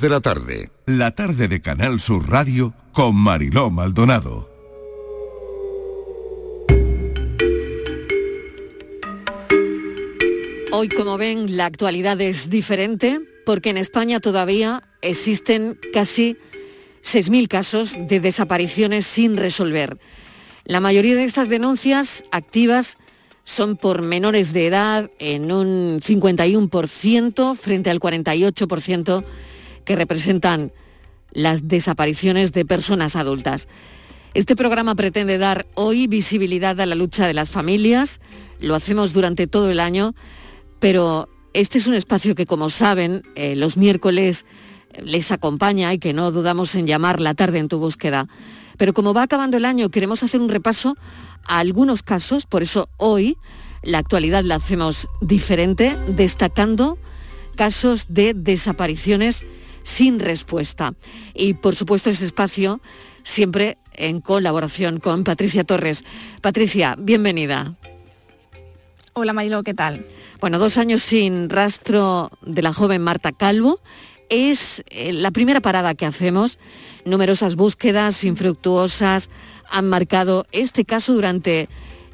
[0.00, 0.70] de la tarde.
[0.86, 4.48] La tarde de Canal Sur Radio con Mariló Maldonado.
[10.72, 16.36] Hoy, como ven, la actualidad es diferente porque en España todavía existen casi
[17.02, 19.98] 6.000 casos de desapariciones sin resolver.
[20.64, 22.98] La mayoría de estas denuncias activas
[23.44, 29.24] son por menores de edad en un 51% frente al 48%
[29.88, 30.70] que representan
[31.32, 33.68] las desapariciones de personas adultas.
[34.34, 38.20] Este programa pretende dar hoy visibilidad a la lucha de las familias,
[38.60, 40.14] lo hacemos durante todo el año,
[40.78, 44.44] pero este es un espacio que, como saben, eh, los miércoles
[45.02, 48.28] les acompaña y que no dudamos en llamar la tarde en tu búsqueda.
[48.76, 50.98] Pero como va acabando el año, queremos hacer un repaso
[51.46, 53.38] a algunos casos, por eso hoy
[53.82, 56.98] la actualidad la hacemos diferente, destacando
[57.56, 59.46] casos de desapariciones
[59.88, 60.94] sin respuesta.
[61.34, 62.80] Y por supuesto este espacio
[63.24, 66.04] siempre en colaboración con Patricia Torres.
[66.42, 67.74] Patricia, bienvenida.
[69.14, 70.04] Hola Marilo, ¿qué tal?
[70.40, 73.80] Bueno, dos años sin rastro de la joven Marta Calvo.
[74.28, 76.58] Es eh, la primera parada que hacemos.
[77.06, 79.30] Numerosas búsquedas infructuosas
[79.70, 81.68] han marcado este caso durante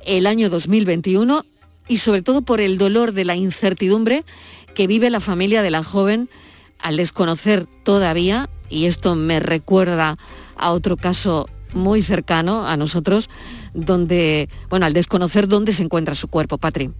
[0.07, 1.45] el año 2021
[1.89, 4.25] y sobre todo por el dolor de la incertidumbre
[4.77, 6.31] que vive la familia de la joven
[6.85, 10.19] al desconocer todavía, y esto me recuerda
[10.57, 13.31] a otro caso muy cercano a nosotros,
[13.73, 16.91] donde, bueno, al desconocer dónde se encuentra su cuerpo, Patri.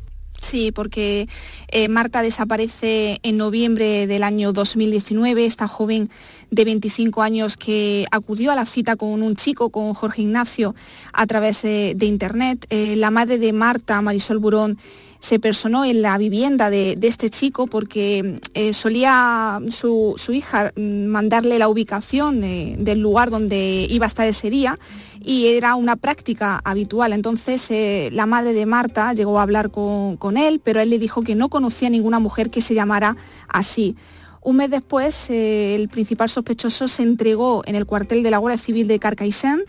[0.41, 1.29] Sí, porque
[1.69, 6.11] eh, Marta desaparece en noviembre del año 2019, esta joven
[6.51, 10.75] de 25 años que acudió a la cita con un chico, con Jorge Ignacio,
[11.13, 12.67] a través de, Internet.
[12.71, 14.79] Eh, la madre de Marta, Marisol Burón,
[15.25, 21.59] se personó en la vivienda de, este chico porque eh, solía su, hija mm, mandarle
[21.59, 24.79] la ubicación del lugar donde iba a estar ese día
[25.25, 27.15] y era una práctica habitual.
[27.15, 31.23] Entonces eh, la madre de Marta llegó a hablar con, él, pero él le dijo
[31.23, 33.17] que no conocía ninguna mujer que se llamara
[33.49, 33.97] así.
[34.43, 38.63] Un mes después, eh, el principal sospechoso se entregó en el cuartel de la Guardia
[38.63, 39.63] Civil de Carcaixent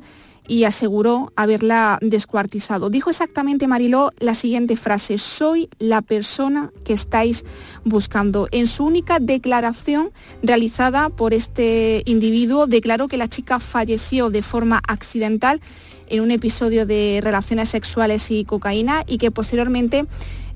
[0.48, 2.90] y aseguró haberla descuartizado.
[2.90, 7.44] Dijo exactamente Mariló la siguiente frase, soy la persona que estáis
[7.84, 8.48] buscando.
[8.52, 10.12] En su única declaración
[10.42, 15.62] realizada por este individuo, declaró que la chica falleció de forma accidental
[16.10, 20.06] en un episodio de relaciones sexuales y cocaína y que posteriormente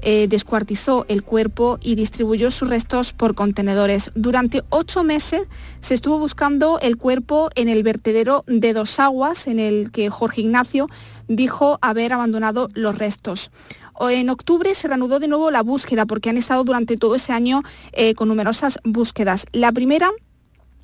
[0.02, 4.12] eh, descuartizó el cuerpo y distribuyó sus restos por contenedores.
[4.16, 5.42] Durante ocho meses
[5.82, 10.42] se estuvo buscando el cuerpo en el vertedero de Dos Aguas, en el que Jorge
[10.42, 10.88] Ignacio
[11.28, 13.52] dijo haber abandonado los restos.
[14.00, 17.64] En octubre se reanudó de nuevo la búsqueda porque han estado durante todo ese año
[17.92, 19.46] eh, con numerosas búsquedas.
[19.52, 20.10] La primera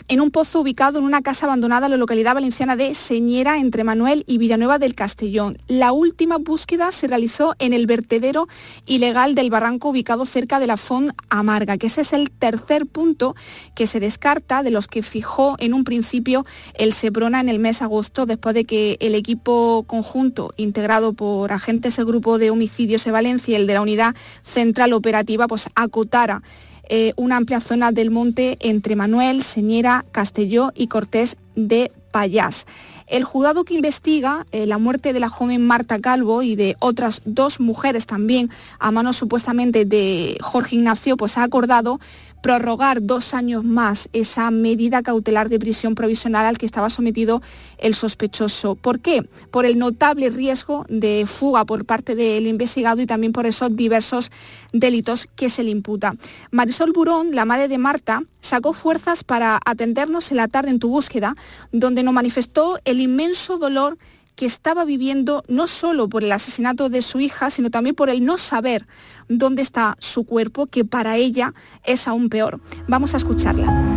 [0.08, 3.84] en un pozo ubicado en una casa abandonada en la localidad valenciana de Señera, entre
[3.84, 5.58] Manuel y Villanueva del Castellón.
[5.68, 8.48] La última búsqueda se realizó en el vertedero
[8.86, 13.36] ilegal del barranco ubicado cerca de la Font Amarga, que ese es el tercer punto
[13.74, 16.46] que se descarta de los que fijó en un principio
[16.76, 21.52] el Seprona en el mes de agosto, después de que el equipo conjunto integrado por
[21.52, 25.70] agentes del grupo de homicidios de Valencia y el de la unidad central operativa, pues
[25.74, 26.44] acotara
[26.90, 32.66] eh, una amplia zona del monte entre Manuel, Señera, Castelló y Cortés de Payás.
[33.08, 37.22] El juzgado que investiga eh, la muerte de la joven Marta Calvo y de otras
[37.26, 42.00] dos mujeres también a manos supuestamente de Jorge Ignacio, pues ha acordado
[42.46, 47.42] prorrogar dos años más esa medida cautelar de prisión provisional al que estaba sometido
[47.80, 48.76] el sospechoso.
[48.76, 49.28] ¿Por qué?
[49.50, 54.32] Por el notable riesgo de fuga por parte del investigado y también por esos diversos
[54.74, 56.14] delitos que se le imputa.
[56.52, 60.90] Marisol Burón, la madre de Marta, sacó fuerzas para atendernos en la tarde en tu
[60.90, 61.36] búsqueda,
[61.72, 63.98] donde nos manifestó el inmenso dolor
[64.36, 68.26] que estaba viviendo no solo por el asesinato de su hija, sino también por el
[68.26, 68.86] no saber
[69.30, 71.54] dónde está su cuerpo, que para ella
[71.86, 72.60] es aún peor.
[72.88, 73.96] Vamos a escucharla.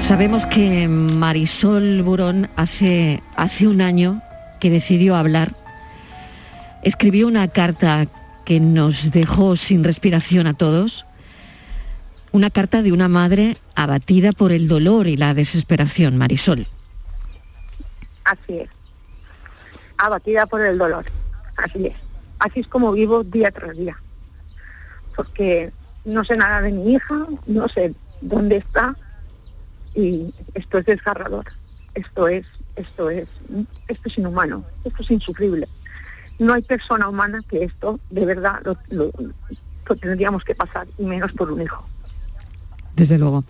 [0.00, 4.22] Sabemos que Marisol Burón hace, hace un año
[4.58, 5.54] que decidió hablar,
[6.82, 8.08] escribió una carta
[8.44, 11.04] que nos dejó sin respiración a todos,
[12.32, 16.66] una carta de una madre abatida por el dolor y la desesperación, Marisol.
[18.30, 18.70] Así es.
[19.98, 21.04] Abatida por el dolor.
[21.56, 21.96] Así es.
[22.38, 24.00] Así es como vivo día tras día.
[25.16, 25.72] Porque
[26.04, 28.96] no sé nada de mi hija, no sé dónde está
[29.94, 31.46] y esto es desgarrador.
[31.94, 32.46] Esto es,
[32.76, 33.28] esto es,
[33.88, 35.68] esto es inhumano, esto es insufrible.
[36.38, 41.32] No hay persona humana que esto de verdad lo, lo tendríamos que pasar y menos
[41.32, 41.84] por un hijo.
[42.94, 43.44] desde luego.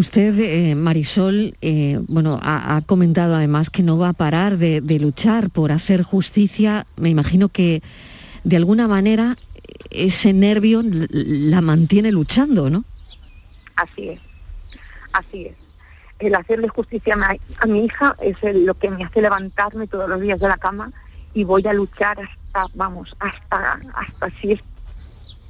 [0.00, 5.50] Usted, eh, Marisol, eh, bueno, ha, comentado además que no va a parar de, luchar
[5.50, 6.86] por hacer justicia.
[6.96, 7.82] Me imagino que
[8.42, 9.36] de alguna manera
[9.90, 12.84] ese nervio la mantiene luchando, ¿no?
[13.76, 14.20] Así es,
[15.12, 15.56] así es.
[16.18, 17.14] El hacerle justicia
[17.58, 20.90] a mi, hija es lo que me hace levantarme todos los días de la cama
[21.34, 24.60] y voy a luchar hasta, vamos, hasta, hasta si es,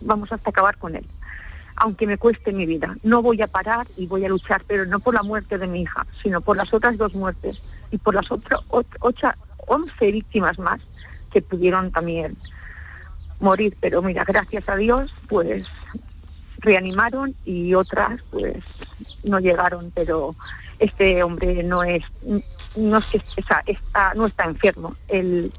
[0.01, 1.07] vamos hasta acabar con él
[1.81, 2.95] aunque me cueste mi vida.
[3.03, 5.81] No voy a parar y voy a luchar, pero no por la muerte de mi
[5.81, 7.59] hija, sino por las otras dos muertes
[7.91, 9.29] y por las otras ocho,
[9.67, 10.79] once víctimas más
[11.33, 12.37] que pudieron también
[13.41, 13.75] morir.
[13.81, 15.65] Pero mira, gracias a Dios, pues
[16.59, 18.63] reanimaron y otras pues
[19.25, 20.35] no llegaron, pero
[20.79, 22.05] este hombre no es,
[22.77, 23.65] no es que está,
[24.17, 24.97] no está enfermo.
[25.09, 25.51] Él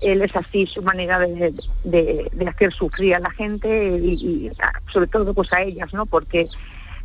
[0.00, 4.50] él es así, su manera de, hacer sufrir a la gente y,
[4.92, 6.06] sobre todo pues a ellas, ¿no?
[6.06, 6.46] Porque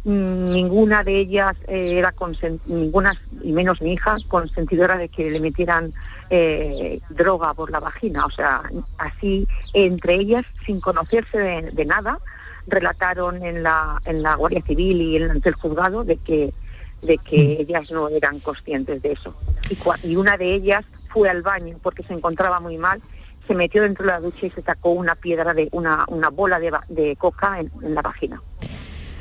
[0.03, 2.13] mm, ninguna de ellas eh, era
[2.65, 3.13] ninguna
[3.43, 5.93] y menos mi hija consentidora de que le metieran
[6.29, 8.63] eh, droga por la vagina, o sea,
[8.97, 12.19] así entre ellas sin conocerse de, nada
[12.67, 16.53] relataron en la en la Guardia Civil y en el juzgado de que
[17.01, 17.61] de que mm.
[17.61, 19.33] ellas no eran conscientes de eso
[20.03, 23.01] y una de ellas fue al baño porque se encontraba muy mal,
[23.47, 26.59] se metió dentro de la ducha y se sacó una piedra de una, una bola
[26.59, 28.41] de, coca en, la vagina.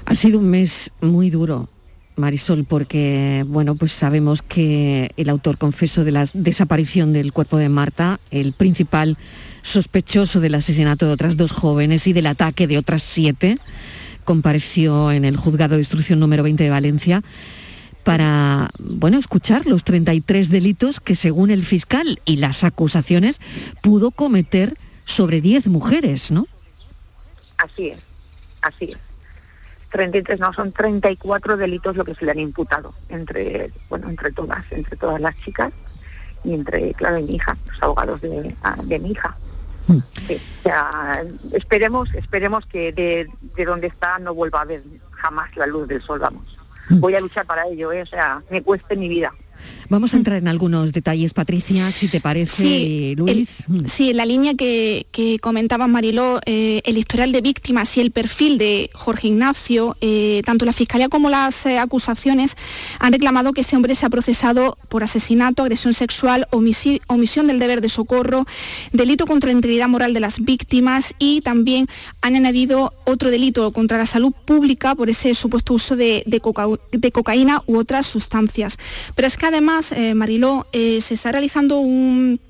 [0.04, 1.68] Ha sido un mes muy duro,
[2.16, 7.68] Marisol, porque bueno, pues sabemos que el autor confeso de la desaparición del cuerpo de
[7.68, 9.16] Marta, el principal
[9.62, 13.58] sospechoso del asesinato de otras dos jóvenes y del ataque de otras siete,
[14.24, 17.22] compareció en el juzgado de instrucción número 20 de Valencia
[18.08, 23.38] para bueno, escuchar los 33 delitos que según el fiscal y las acusaciones
[23.82, 26.46] pudo cometer sobre 10 mujeres, ¿no?
[27.58, 28.06] Así es,
[28.62, 28.98] así es.
[29.90, 34.64] 33 no, son 34 delitos lo que se le han imputado entre, bueno, entre todas,
[34.70, 35.70] entre todas las chicas
[36.44, 39.36] y entre, claro, mi hija, los abogados de, ah, mi hija.
[39.86, 39.98] Mm.
[41.52, 46.00] esperemos, esperemos que de, de donde está no vuelva a ver jamás la luz del
[46.00, 46.57] sol, vamos.
[46.90, 48.02] Voy a luchar para ello, ¿eh?
[48.02, 49.32] o sea, me cueste mi vida.
[49.90, 53.64] Vamos a entrar en algunos detalles, Patricia, si te parece, sí, Luis.
[53.68, 53.86] Mm.
[53.86, 55.06] sí, en la línea que,
[55.40, 60.66] comentaba Mariló, eh, el historial de víctimas y el perfil de Jorge Ignacio, eh, tanto
[60.66, 62.56] la Fiscalía como las eh, acusaciones
[62.98, 67.80] han reclamado que ese hombre se ha procesado por asesinato, agresión sexual, omisión del deber
[67.80, 68.46] de socorro,
[68.92, 71.86] delito contra la integridad moral de las víctimas y también
[72.20, 77.62] han añadido otro delito contra la salud pública por ese supuesto uso de, de cocaína
[77.66, 78.76] u otras sustancias.
[79.14, 82.40] Pero es que además eh, Mariló, eh, se está realizando un,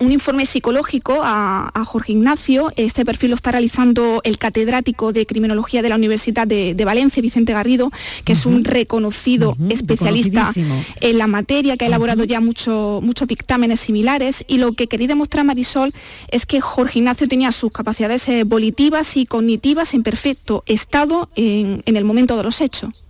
[0.00, 2.70] informe psicológico a, Jorge Ignacio.
[2.76, 7.54] Este perfil lo está realizando el catedrático de Criminología de la Universidad de, Valencia, Vicente
[7.54, 7.90] Garrido,
[8.24, 10.52] que es un reconocido especialista
[11.00, 14.44] en la materia, que ha elaborado ya muchos dictámenes similares.
[14.46, 15.94] Y lo que quería demostrar Marisol
[16.28, 21.82] es que Jorge Ignacio tenía sus capacidades eh, volitivas y cognitivas en perfecto estado en
[21.86, 23.04] el momento de los hechos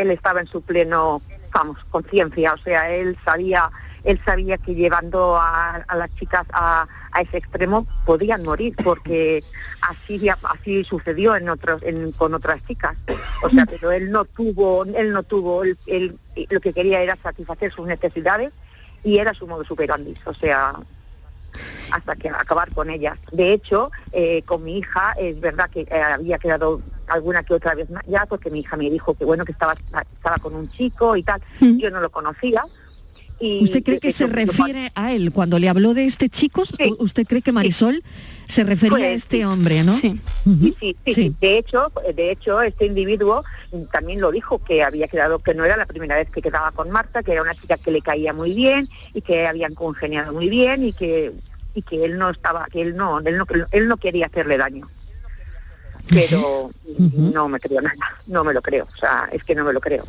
[0.00, 1.22] él estaba en su pleno,
[1.52, 3.70] vamos, conciencia, o sea, él sabía,
[4.04, 6.86] él sabía que llevando a, las chicas a,
[7.20, 9.42] ese extremo podían morir, porque
[9.80, 11.82] así, así sucedió en otros,
[12.16, 12.96] con otras chicas.
[13.42, 16.18] O sea, pero él no tuvo, él no tuvo, él,
[16.50, 18.52] lo que quería era satisfacer sus necesidades
[19.02, 20.74] y era su modo superandi, o sea,
[21.90, 23.18] hasta que acabar con ellas.
[23.32, 27.74] De hecho, eh, con mi hija es verdad que eh, había quedado alguna que otra
[27.74, 29.74] vez ya, porque mi hija me dijo que bueno, que estaba,
[30.14, 32.62] estaba con un chico y tal, yo no lo conocía.
[33.40, 36.62] Y ¿Usted cree que se refiere a él cuando le habló de este chico?
[36.98, 38.02] ¿Usted cree que Marisol
[38.48, 39.92] se refería a pues este hombre, no?
[39.92, 40.20] Sí.
[40.80, 43.44] sí, sí, De hecho, de hecho, este individuo
[43.92, 46.90] también lo dijo que había quedado, que no era la primera vez que quedaba con
[46.90, 50.48] Marta, que era una chica que le caía muy bien y que habían congeniado muy
[50.48, 51.32] bien y que
[51.74, 54.88] y que él no estaba, que él no, él no, él no quería hacerle daño
[56.08, 57.96] pero no me creo nada,
[58.26, 60.04] no me lo creo, o sea, es que no me lo creo.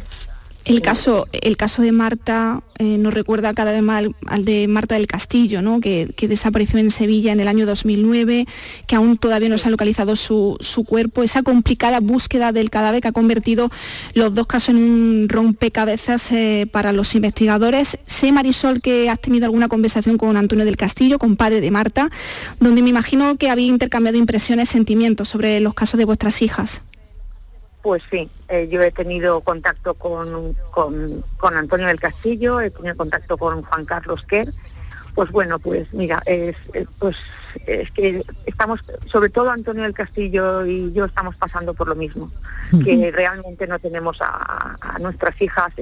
[0.69, 4.93] El caso, el caso de Marta eh, nos recuerda cada vez más al, de Marta
[4.93, 5.81] del Castillo, ¿no?
[5.81, 8.45] que, desapareció en Sevilla en el año 2009,
[8.85, 10.57] que aún todavía no se ha localizado su,
[10.87, 11.23] cuerpo.
[11.23, 13.71] Esa complicada búsqueda del cadáver que ha convertido
[14.13, 17.97] los dos casos en un rompecabezas eh, para los investigadores.
[18.05, 22.11] Sé, Marisol, que has tenido alguna conversación con Antonio del Castillo, con padre de Marta,
[22.59, 26.83] donde me imagino que había intercambiado impresiones, sentimientos sobre los casos de vuestras hijas.
[27.89, 33.35] Pues sí, eh, yo he tenido contacto con, con, Antonio del Castillo, he tenido contacto
[33.35, 34.53] con Juan Carlos Kerr,
[35.15, 36.55] pues bueno, pues mira, es,
[36.99, 37.17] pues
[37.65, 42.31] es que estamos, sobre todo Antonio del Castillo y yo estamos pasando por lo mismo,
[42.85, 45.73] que realmente no tenemos a, nuestras hijas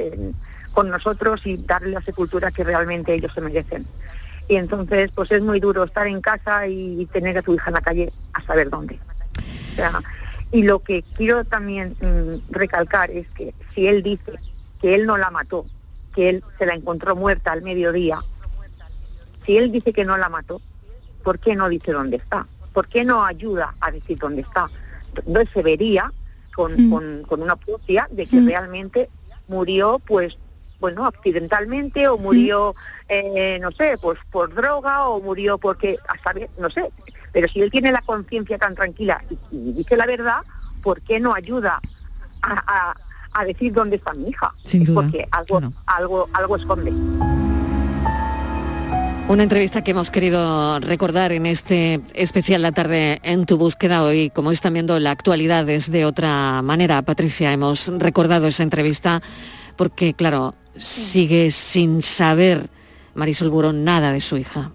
[0.72, 3.86] con nosotros y darle la sepultura que realmente ellos se merecen.
[4.48, 7.74] Y entonces, pues es muy duro estar en casa y tener a tu hija en
[7.74, 8.98] la calle a saber dónde.
[10.52, 14.34] Y lo que quiero también mm, recalcar es que si él dice
[14.82, 15.66] que él no la mató,
[16.16, 18.22] que él se la encontró muerta al mediodía,
[19.46, 20.62] si él dice que no la mató,
[21.24, 22.48] ¿por qué no dice dónde está?
[22.74, 24.70] ¿Por qué no ayuda a decir dónde está?
[25.16, 26.12] Entonces se vería
[26.56, 27.26] con, mm.
[27.30, 28.48] una propia de que mm.
[28.48, 29.10] realmente
[29.48, 30.38] murió pues
[30.80, 32.76] bueno, accidentalmente o murió,
[33.10, 36.92] eh, no sé, pues por droga o murió porque, hasta no sé,
[37.32, 40.42] pero si él tiene la conciencia tan tranquila y, dice la verdad,
[40.82, 41.80] ¿por qué no ayuda
[42.42, 42.96] a,
[43.46, 44.52] decir dónde está mi hija?
[44.94, 46.92] Porque algo, algo, algo esconde.
[49.30, 54.30] Una entrevista que hemos querido recordar en este especial La tarde en tu búsqueda hoy,
[54.30, 57.02] como están viendo la actualidad de otra manera.
[57.02, 59.22] Patricia, hemos recordado esa entrevista
[59.76, 62.70] porque, claro, sigue sin saber
[63.16, 64.72] Marisol Burón nada de su hija.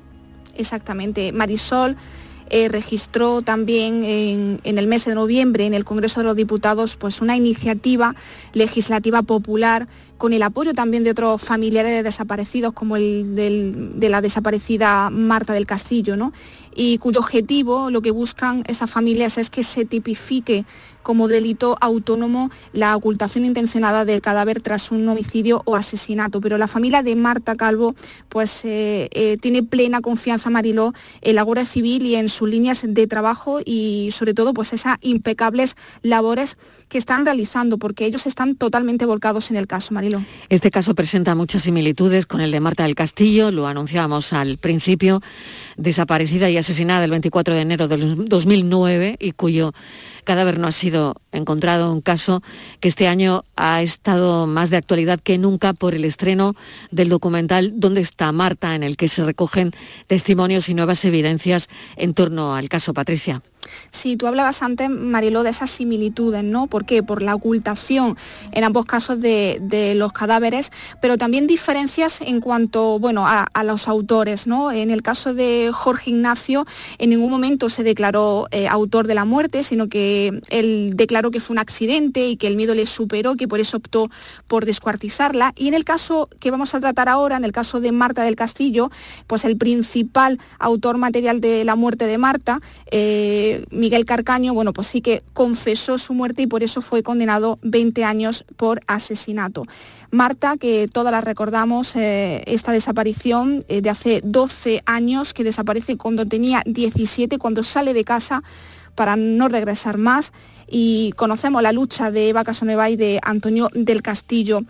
[0.55, 1.33] Exactamente.
[1.33, 1.97] Marisol
[2.55, 7.23] eh, registró también en, el mes de noviembre en el Congreso de los Diputados pues
[7.23, 8.15] una iniciativa
[8.53, 14.21] legislativa popular con el apoyo también de otros familiares de desaparecidos, como el de la
[14.21, 16.33] desaparecida Marta del Castillo, ¿no?
[16.75, 20.65] y cuyo objetivo, lo que buscan esas familias es que se tipifique
[21.03, 26.41] como delito autónomo la ocultación intencionada del cadáver tras un homicidio o asesinato.
[26.41, 27.95] Pero la familia de Marta Calvo
[28.29, 32.83] pues, eh, eh, tiene plena confianza, Mariló, en la Guardia Civil y en sus líneas
[32.87, 36.57] de trabajo y sobre todo pues, esas impecables labores
[36.89, 40.25] que están realizando, porque ellos están totalmente volcados en el caso, Mariló.
[40.49, 45.23] Este caso presenta muchas similitudes con el de Marta del Castillo, lo anunciábamos al principio,
[45.77, 49.73] desaparecida y asesinada el 24 de enero del 2009 y cuyo
[50.25, 52.43] cadáver no ha sido encontrado, un caso
[52.81, 56.55] que este año ha estado más de actualidad que nunca por el estreno
[56.91, 59.73] del documental ¿Dónde está Marta?, en el que se recogen
[60.07, 63.43] testimonios y nuevas evidencias en torno al caso Patricia.
[63.90, 66.66] Sí, tú hablabas antes, Mariló, de esas similitudes, ¿no?
[66.66, 67.02] ¿Por qué?
[67.02, 68.16] Por la ocultación
[68.52, 69.61] en ambos casos de,
[69.97, 74.73] los cadáveres, pero también diferencias en cuanto, bueno, a, los autores, ¿no?
[74.73, 76.66] En el caso de Jorge Ignacio,
[76.99, 81.40] en ningún momento se declaró eh, autor de la muerte, sino que él declaró que
[81.40, 84.11] fue un accidente y que el miedo le superó, que por eso optó
[84.49, 85.52] por descuartizarla.
[85.57, 88.37] Y en el caso que vamos a tratar ahora, en el caso de Marta del
[88.37, 88.90] Castillo,
[89.26, 94.87] pues el principal autor material de la muerte de Marta, eh, Miguel Carcaño, bueno, pues
[94.87, 99.67] sí que confesó su muerte y por eso fue condenado 20 años por asesinato.
[100.11, 105.97] Marta, que todas la recordamos, eh, esta desaparición eh, de hace 12 años, que desaparece
[105.97, 108.43] cuando tenía 17, cuando sale de casa
[108.95, 110.33] para no regresar más
[110.69, 114.61] y conocemos la lucha de Eva Casanova y de Antonio del Castillo.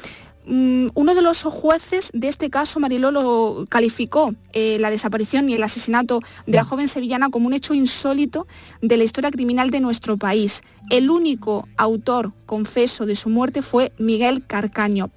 [0.44, 5.54] Mm, uno de los jueces de este caso, Mariló, lo calificó eh, la desaparición y
[5.54, 8.46] el asesinato de la joven sevillana como un hecho insólito
[8.80, 10.62] de la historia criminal de nuestro país.
[10.90, 15.11] El único autor confeso de su muerte fue Miguel Carcaño.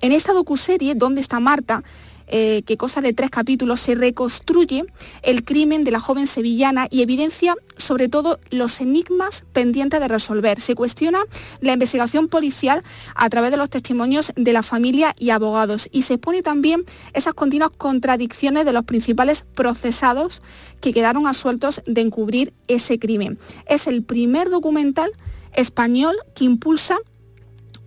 [0.00, 1.82] En esta docuserie, ¿Dónde está Marta?,
[2.30, 4.84] eh, que cosa de tres capítulos, se reconstruye
[5.22, 10.60] el crimen de la joven sevillana y evidencia sobre todo los enigmas pendientes de resolver.
[10.60, 11.20] Se cuestiona
[11.60, 12.82] la investigación policial
[13.14, 17.34] a través de los testimonios de la familia y abogados y se expone también esas
[17.34, 20.42] continuas contradicciones de los principales procesados
[20.80, 23.38] que quedaron asueltos de encubrir ese crimen.
[23.66, 25.10] Es el primer documental
[25.54, 26.98] español que impulsa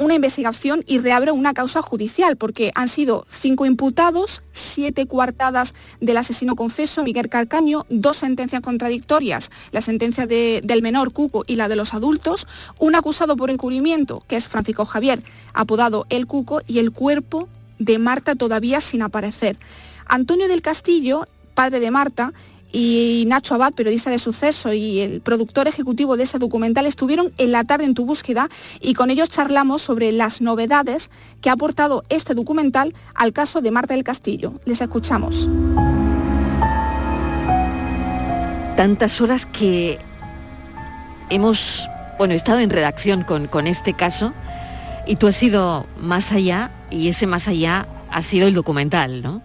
[0.02, 6.18] una investigación y reabre una causa judicial, porque han sido cinco imputados, siete coartadas del
[6.18, 11.76] asesino confeso Miguel Carcaño, dos sentencias contradictorias, la sentencia del menor Cuco y la de
[11.76, 12.48] los adultos,
[12.80, 15.22] un acusado por encubrimiento, que es Francisco Javier,
[15.54, 19.58] apodado El Cuco, y el cuerpo de Marta todavía sin aparecer.
[20.08, 22.34] Antonio del Castillo, padre de Marta,
[22.72, 27.52] y Nacho Abad, periodista de suceso y el productor ejecutivo de ese documental, estuvieron en
[27.52, 28.50] la tarde en tu búsqueda
[28.80, 31.10] y con ellos charlamos sobre las novedades
[31.42, 34.54] que ha aportado este documental al caso de Marta del Castillo.
[34.66, 35.50] Les escuchamos.
[38.78, 40.00] Tantas horas que
[41.30, 41.88] hemos
[42.18, 44.34] bueno, estado en redacción con, con este caso
[45.08, 49.42] y tú has ido más allá y ese más allá ha sido el documental, ¿no?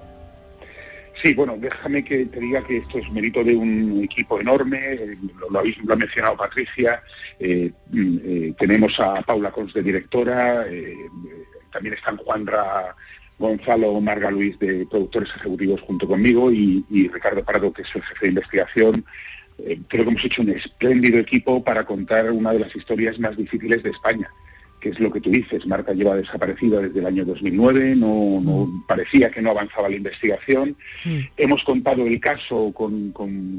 [1.23, 5.17] Sí, bueno, déjame que te diga que esto es mérito de un equipo enorme, eh,
[5.51, 7.03] lo, habéis, ha mencionado Patricia,
[7.39, 10.67] eh, mm, eh, tenemos a Paula Cons de directora,
[11.73, 12.95] también están Juanra
[13.39, 18.27] Gonzalo Marga Luis de productores ejecutivos junto conmigo y, Ricardo Pardo, que es el jefe
[18.27, 19.05] de investigación.
[19.89, 23.83] Creo que hemos hecho un espléndido equipo para contar una de las historias más difíciles
[23.83, 24.31] de España
[24.81, 28.87] que es lo que tú dices, Marta lleva desaparecida desde el año 2009, no, mm.
[28.87, 30.77] parecía que no avanzaba la investigación.
[31.05, 31.21] Mm.
[31.37, 33.13] Hemos contado el caso con,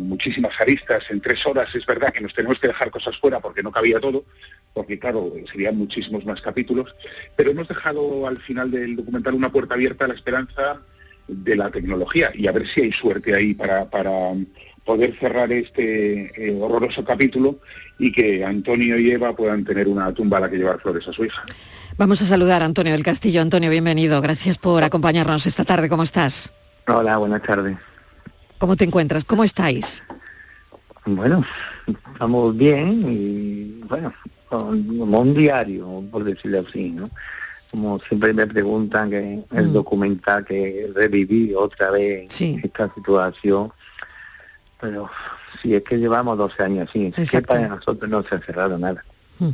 [0.08, 3.64] muchísimas aristas en tres horas, es verdad que nos tenemos que dejar cosas fuera porque
[3.64, 4.26] no cabía todo,
[4.74, 6.94] porque claro, serían muchísimos más capítulos,
[7.36, 10.82] pero hemos dejado al final del documental una puerta abierta a la esperanza
[11.28, 14.34] de la tecnología y a ver si hay suerte ahí para, para
[14.88, 17.60] poder cerrar este eh, horroroso capítulo
[18.00, 21.12] y que Antonio y Eva puedan tener una tumba a la que llevar flores a
[21.12, 21.44] su hija.
[21.98, 23.42] Vamos a saludar a Antonio del Castillo.
[23.42, 24.22] Antonio, bienvenido.
[24.22, 25.90] Gracias por acompañarnos esta tarde.
[25.90, 26.52] ¿Cómo estás?
[26.88, 27.78] Hola, buenas tardes.
[28.60, 29.26] ¿Cómo te encuentras?
[29.26, 30.04] ¿Cómo estáis?
[31.06, 31.44] Bueno,
[32.14, 34.14] estamos bien y bueno,
[34.48, 37.10] como un diario, por decirlo así, ¿no?
[37.72, 39.74] Como siempre me preguntan que el mm.
[39.74, 43.74] documental que reviví otra vez esta situación,
[44.80, 45.10] pero
[45.62, 48.78] si es que llevamos 12 años así, es que para nosotros no se ha cerrado
[48.78, 49.04] nada.
[49.40, 49.52] Hmm.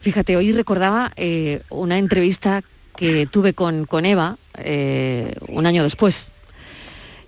[0.00, 2.62] Fíjate, hoy recordaba eh, una entrevista
[2.96, 6.30] que tuve con, con Eva eh, un año después.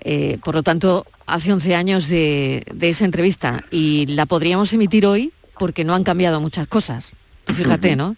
[0.01, 5.33] Eh, por lo tanto, hace 11 años de, esa entrevista y la podríamos emitir hoy
[5.59, 7.13] porque no han cambiado muchas cosas.
[7.45, 8.17] Tú fíjate, ¿no?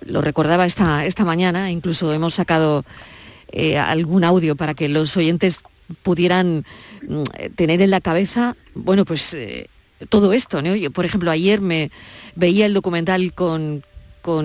[0.00, 2.84] Lo recordaba esta, esta mañana, incluso hemos sacado
[3.78, 5.62] algún audio para que los oyentes
[6.02, 6.64] pudieran
[7.08, 7.22] mm,
[7.56, 9.68] tener en la cabeza, bueno, pues eh,
[10.08, 10.74] todo esto, ¿no?
[10.74, 11.90] Yo, por ejemplo, ayer me
[12.34, 13.82] veía el documental con,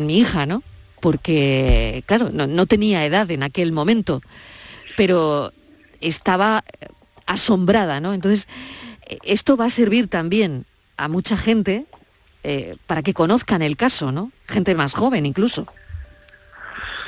[0.06, 0.64] mi hija, ¿no?
[1.00, 4.22] Porque, claro, no, tenía edad en aquel momento,
[4.96, 5.54] pero
[6.02, 6.64] estaba
[7.26, 8.14] asombrada, ¿no?
[8.14, 8.48] Entonces,
[9.24, 10.66] esto va a servir también
[10.98, 11.86] a mucha gente
[12.44, 14.32] eh, para que conozcan el caso, ¿no?
[14.48, 15.68] Gente más joven incluso.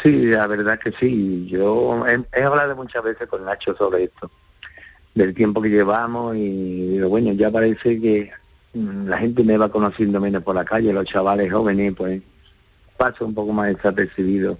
[0.02, 1.48] Sí, la verdad que sí.
[1.48, 4.32] Yo he, hablado muchas veces con Nacho sobre esto,
[5.14, 8.32] del tiempo que llevamos y bueno, ya parece que
[8.74, 12.22] mm, la gente me va conociendo menos por la calle, los chavales jóvenes, pues
[12.98, 14.58] paso un poco más desapercibido.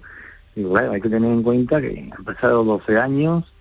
[0.56, 3.52] Y bueno, hay que tener en cuenta que han pasado 12 años,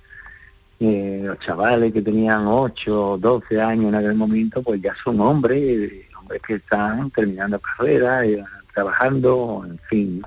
[0.79, 5.19] eh, los chavales que tenían 8 o 12 años en aquel momento, pues ya son
[5.21, 10.21] hombres, hombres que están terminando carrera, eh, trabajando, en fin.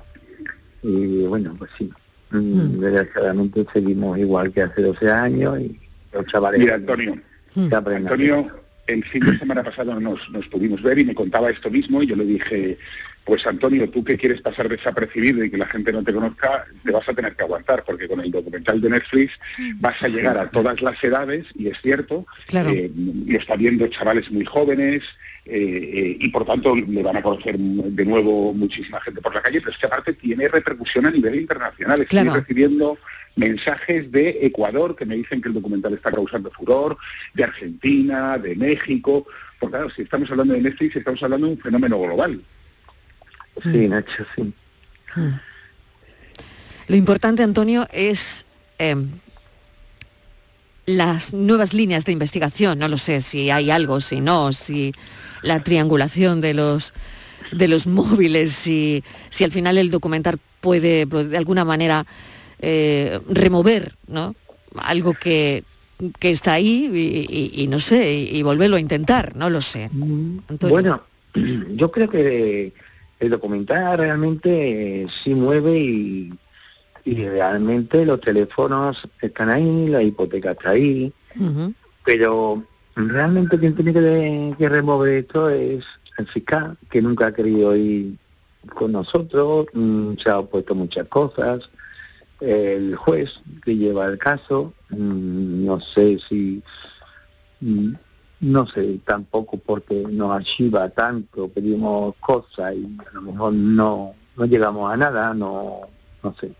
[0.83, 1.89] Y bueno, pues sí,
[2.31, 5.79] mm, desgraciadamente seguimos igual que hace 12 años y
[6.11, 6.59] los chavales...
[6.59, 7.17] Mira, Antonio.
[7.55, 8.47] Antonio,
[8.87, 12.07] el fin de semana pasado nos, nos pudimos ver y me contaba esto mismo y
[12.07, 12.77] yo le dije,
[13.25, 16.91] pues Antonio, tú que quieres pasar desapercibido y que la gente no te conozca, te
[16.91, 19.33] vas a tener que aguantar, porque con el documental de Netflix
[19.75, 22.91] vas a llegar a todas las edades, y es cierto, eh,
[23.25, 25.03] y está viendo chavales muy jóvenes,
[25.45, 29.41] eh, eh, y por tanto le van a conocer de nuevo muchísima gente por la
[29.41, 32.01] calle, pero es que aparte tiene repercusión a nivel internacional.
[32.01, 32.97] Estoy recibiendo
[33.35, 36.97] mensajes de Ecuador que me dicen que el documental está causando furor,
[37.33, 39.25] de Argentina, de México,
[39.59, 42.41] porque claro, si estamos hablando de Netflix, estamos hablando de un fenómeno global.
[43.61, 43.89] Sí, mm.
[43.89, 44.53] Nacho, sí.
[45.15, 45.39] Mm.
[46.87, 48.45] Lo importante, Antonio, es
[48.77, 49.09] em,
[50.85, 52.79] las nuevas líneas de investigación.
[52.79, 54.93] No lo sé si hay algo, si no, si
[55.41, 56.93] la triangulación de los
[57.51, 62.05] de los móviles, si, si al final el documental puede, de alguna manera
[62.59, 64.35] eh, remover ¿no?
[64.77, 65.63] algo que,
[66.21, 66.89] está ahí
[67.53, 69.89] y, no sé, y, volverlo a intentar, no lo sé.
[69.91, 70.39] Mm.
[70.61, 71.03] Bueno,
[71.75, 72.73] yo creo que
[73.19, 76.33] el documental realmente sí mueve y,
[77.05, 81.11] realmente los teléfonos están ahí, la hipoteca está ahí,
[82.05, 82.63] pero
[82.95, 85.83] realmente quien tiene que, remover esto es
[86.17, 88.15] el fiscal, que nunca ha querido ir
[88.73, 91.69] con nosotros, mm, se ha opuesto muchas cosas,
[92.39, 96.61] el juez que lleva el caso, mm, no sé si
[97.61, 97.93] mm,
[98.43, 104.45] no sé, tampoco porque nos archiva tanto, pedimos cosas y a lo mejor no, no
[104.45, 105.87] llegamos a nada, no,
[106.21, 106.51] no sé.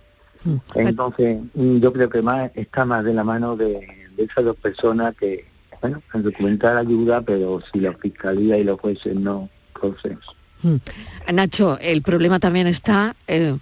[0.45, 0.57] Mm.
[0.75, 5.13] Entonces, mm, yo creo que más está más de la mano de, esas dos personas
[5.17, 5.45] que,
[5.81, 10.17] bueno, el documental ayuda, pero si la fiscalía y los jueces no, entonces...
[10.61, 11.33] Mm.
[11.33, 13.57] Nacho, el problema también está eh,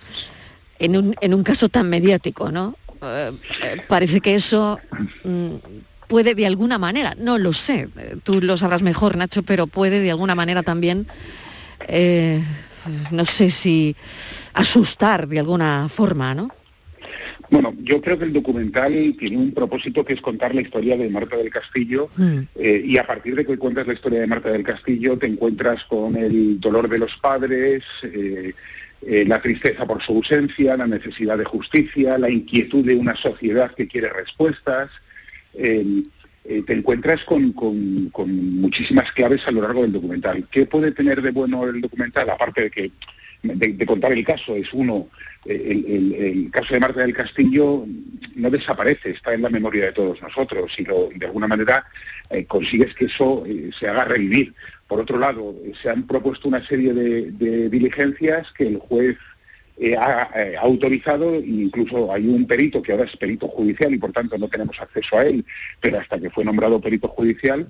[0.77, 2.75] en, un, en un caso tan mediático, ¿no?
[3.01, 3.31] Eh,
[3.63, 4.79] eh, parece que eso
[6.11, 7.87] puede de alguna manera, no lo sé,
[8.23, 11.07] tú lo sabrás mejor Nacho, pero puede de alguna manera también,
[11.87, 12.43] eh,
[13.11, 13.95] no sé si
[14.53, 16.49] asustar de alguna forma, ¿no?
[17.49, 21.09] Bueno, yo creo que el documental tiene un propósito que es contar la historia de
[21.09, 22.39] Marta del Castillo mm.
[22.55, 25.85] eh, y a partir de que cuentas la historia de Marta del Castillo te encuentras
[25.85, 28.53] con el dolor de los padres, eh,
[29.07, 33.73] eh, la tristeza por su ausencia, la necesidad de justicia, la inquietud de una sociedad
[33.73, 34.89] que quiere respuestas.
[35.53, 37.53] Eh, te encuentras con,
[38.59, 40.47] muchísimas claves a lo largo del documental.
[40.49, 42.29] ¿Qué puede tener de bueno el documental?
[42.29, 42.91] Aparte de que
[43.43, 45.07] de, contar el caso, es uno,
[45.45, 47.85] el, caso de Marta del Castillo
[48.35, 51.85] no desaparece, está en la memoria de todos nosotros y, de alguna manera
[52.47, 53.43] consigues que eso
[53.77, 54.53] se haga revivir.
[54.87, 59.17] Por otro lado, se han propuesto una serie de, diligencias que el juez
[59.83, 64.11] eh, ha, eh, autorizado incluso hay un perito que ahora es perito judicial y por
[64.11, 65.43] tanto no tenemos acceso a él,
[65.79, 67.65] pero hasta que fue nombrado perito judicial,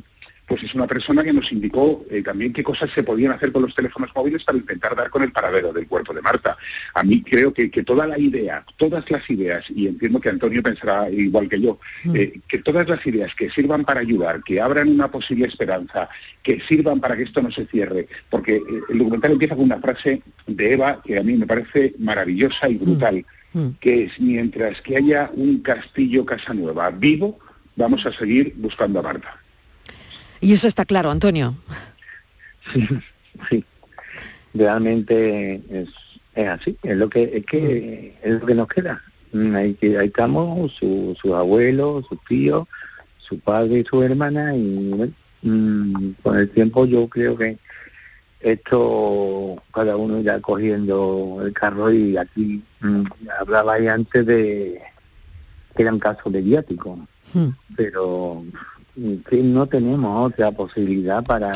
[0.48, 3.62] pues es una persona que nos indicó eh, también qué cosas se podían hacer con
[3.62, 6.58] los teléfonos móviles para intentar dar con el paradero del cuerpo de Marta.
[6.94, 11.10] A mí creo que, toda la idea, todas las ideas, y entiendo que Antonio pensará
[11.10, 12.16] igual que yo, mm.
[12.16, 16.10] eh, que todas las ideas que sirvan para ayudar, que abran una posible esperanza,
[16.44, 19.80] que sirvan para que esto no se cierre, porque eh, el documental empieza con una
[19.80, 23.60] frase de Eva que a mí me parece maravillosa y brutal, mm.
[23.60, 23.76] Mm.
[23.80, 27.40] que es mientras que haya un castillo Casanueva vivo,
[27.76, 29.41] vamos a seguir buscando a Marta.
[30.42, 31.56] Y eso está claro, Antonio.
[32.74, 32.88] Sí,
[33.50, 33.66] sí.
[34.54, 35.90] Realmente es,
[36.48, 38.28] así, es lo que es que mm.
[38.28, 39.02] es lo que nos queda.
[39.32, 42.68] Mm, ahí, ahí estamos, sus su abuelos, sus tíos,
[43.18, 47.58] su padre y su hermana, y mm, con el tiempo yo creo que
[48.42, 52.64] esto cada uno ya cogiendo el carro y aquí
[53.40, 54.82] hablaba ahí antes de
[55.76, 57.08] que era un caso mediático,
[57.76, 58.44] pero
[58.96, 61.54] que no tenemos otra posibilidad para,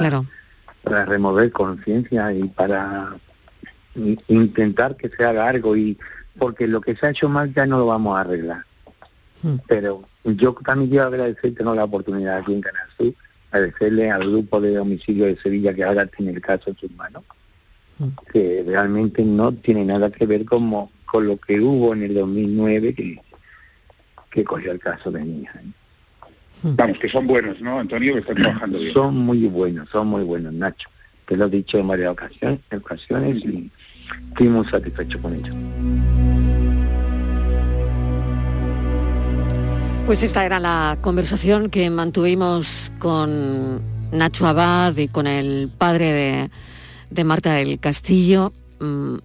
[0.83, 3.15] para remover conciencia y para
[4.27, 5.97] intentar que se haga algo y
[6.37, 8.63] porque lo que se ha hecho mal ya no lo vamos a arreglar.
[9.41, 9.55] Hmm.
[9.67, 13.13] Pero yo también quiero agradecer tener la oportunidad aquí en Canal Sur,
[13.51, 17.23] agradecerle al grupo de homicidio de Sevilla que ahora tiene el caso en sus manos,
[17.99, 18.09] hmm.
[18.31, 22.93] que realmente no tiene nada que ver con, con lo que hubo en el 2009
[22.93, 23.21] que,
[24.29, 25.59] que cogió el caso de mi hija.
[25.59, 25.71] ¿eh?
[26.67, 28.13] Vamos, que son buenos, ¿no, Antonio?
[28.13, 28.91] Que están trabajando bien.
[28.91, 30.89] Son muy buenos, son muy buenos, Nacho.
[31.27, 33.69] Te lo he dicho en varias ocasiones, ocasiones y
[34.29, 35.55] estoy muy satisfecho con ellos.
[40.07, 43.79] Pues esta era la conversación que mantuvimos con
[44.11, 46.49] Nacho Abad y con el padre de,
[47.11, 49.17] de Marta del Castillo, mm,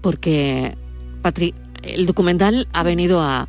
[0.00, 0.74] porque,
[1.20, 3.46] Patri, el documental ha venido a,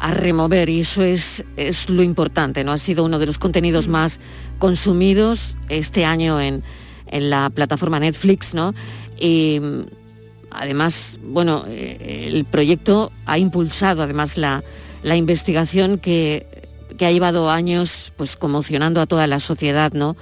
[0.00, 2.72] a remover y eso es, es lo importante, ¿no?
[2.72, 3.90] Ha sido uno de los contenidos mm.
[3.90, 4.20] más
[4.58, 6.62] consumidos este año en,
[7.10, 8.74] la plataforma Netflix, ¿no?
[9.18, 9.60] Y
[10.50, 14.62] además, bueno, eh, el proyecto ha impulsado además la,
[15.02, 16.46] investigación que,
[17.00, 20.16] ha llevado años pues conmocionando a toda la sociedad, ¿no?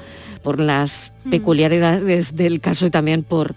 [0.45, 1.31] Por las mm.
[1.31, 3.57] peculiaridades del caso y también por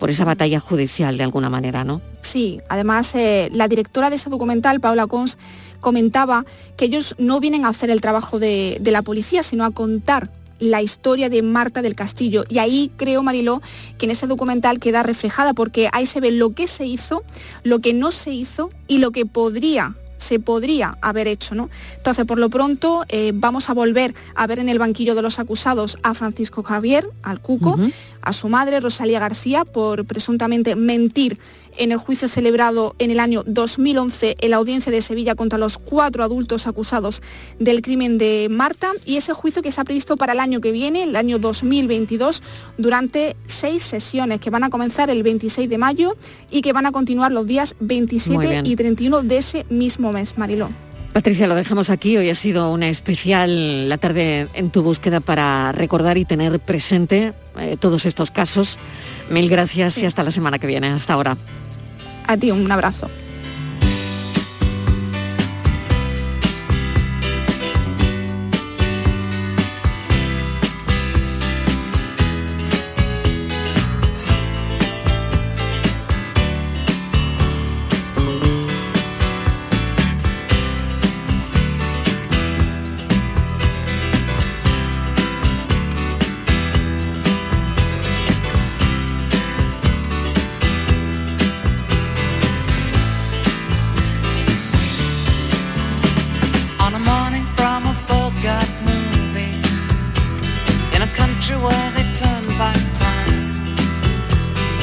[0.00, 2.00] por esa batalla judicial de alguna manera, ¿no?
[2.22, 5.38] Sí, además eh, la directora de ese documental, Paula Cons,
[5.78, 6.44] comentaba
[6.76, 10.30] que ellos no vienen a hacer el trabajo de, de la policía, sino a contar
[10.58, 12.44] la historia de Marta del Castillo.
[12.48, 13.60] Y ahí creo, Mariló,
[13.98, 17.22] que en ese documental queda reflejada porque ahí se ve lo que se hizo,
[17.62, 21.54] lo que no se hizo y lo que podría se podría haber hecho.
[21.54, 21.70] ¿no?
[21.96, 25.38] Entonces, por lo pronto, eh, vamos a volver a ver en el banquillo de los
[25.38, 27.78] acusados a Francisco Javier, al Cuco,
[28.22, 31.38] a su madre, Rosalía García, por presuntamente mentir
[31.80, 35.78] en el juicio celebrado en el año 2011 en la audiencia de Sevilla contra los
[35.78, 37.22] cuatro adultos acusados
[37.58, 41.04] del crimen de Marta y ese juicio que está previsto para el año que viene,
[41.04, 42.42] el año 2022,
[42.76, 46.16] durante seis sesiones que van a comenzar el 26 de mayo
[46.50, 50.70] y que van a continuar los días 27 y 31 de ese mismo mes, Mariló.
[51.12, 52.16] Patricia, lo dejamos aquí.
[52.16, 57.32] Hoy ha sido una especial la tarde en tu búsqueda para recordar y tener presente
[57.58, 58.78] eh, todos estos casos.
[59.28, 60.88] Mil gracias y hasta la semana que viene.
[60.88, 61.36] Hasta ahora.
[62.30, 63.10] A ti un abrazo.
[102.60, 103.40] back time.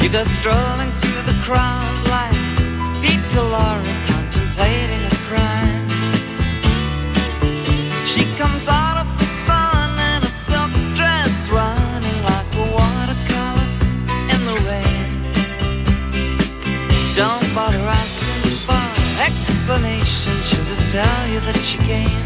[0.02, 2.38] You go strolling through the crowd like
[3.02, 5.86] Peter Laura contemplating a crime.
[8.10, 13.68] She comes out of the sun in a silk dress, running like a watercolor
[14.34, 15.06] in the rain.
[17.14, 18.86] Don't bother asking for
[19.28, 20.34] explanation.
[20.46, 22.22] She'll just tell you that she came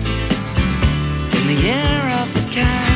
[1.37, 2.92] in the year of the cat.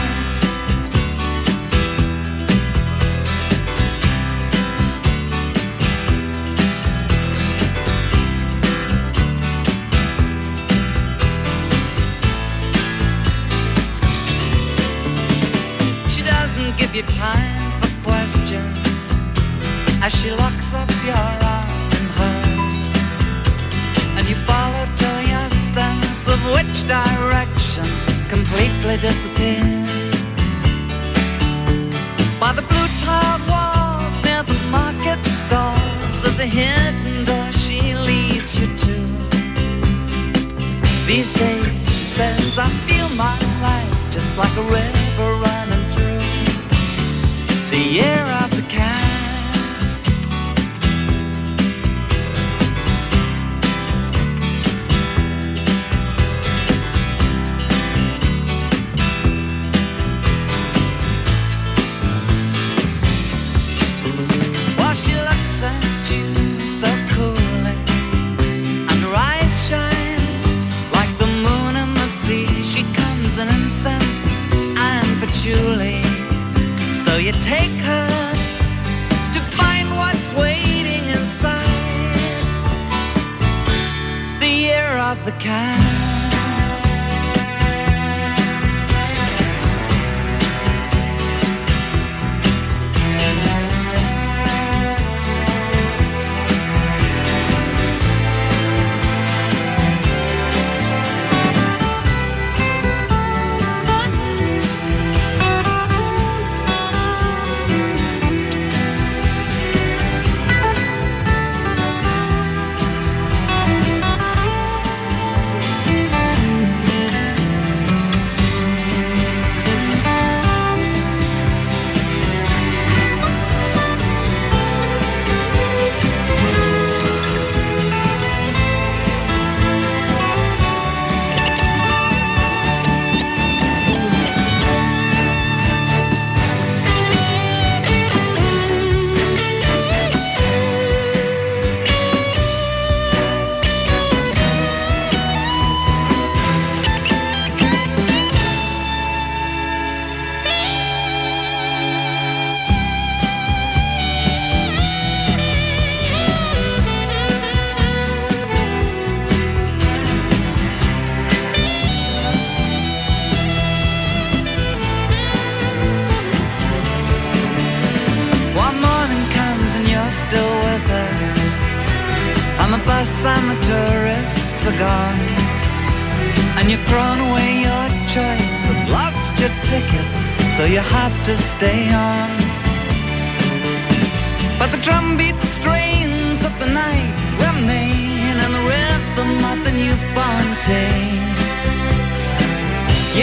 [26.87, 27.85] direction
[28.29, 30.13] completely disappears.
[32.39, 38.59] By the blue tiled walls near the market stalls, there's a hidden door she leads
[38.59, 38.95] you to.
[41.07, 44.86] These days, she says, I feel my life just like a river.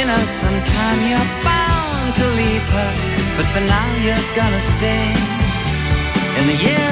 [0.04, 2.92] You know, sometime you're bound to leave her,
[3.38, 5.08] but for now you're gonna stay.
[6.38, 6.92] In the year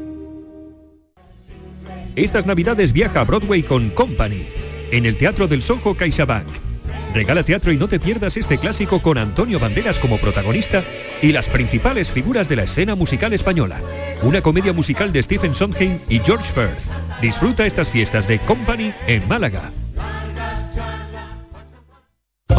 [2.23, 4.47] Estas navidades viaja a Broadway con Company,
[4.91, 6.45] en el Teatro del Soho CaixaBank.
[7.15, 10.83] Regala teatro y no te pierdas este clásico con Antonio Banderas como protagonista
[11.23, 13.81] y las principales figuras de la escena musical española.
[14.21, 16.91] Una comedia musical de Stephen Sondheim y George Firth.
[17.21, 19.71] Disfruta estas fiestas de Company en Málaga.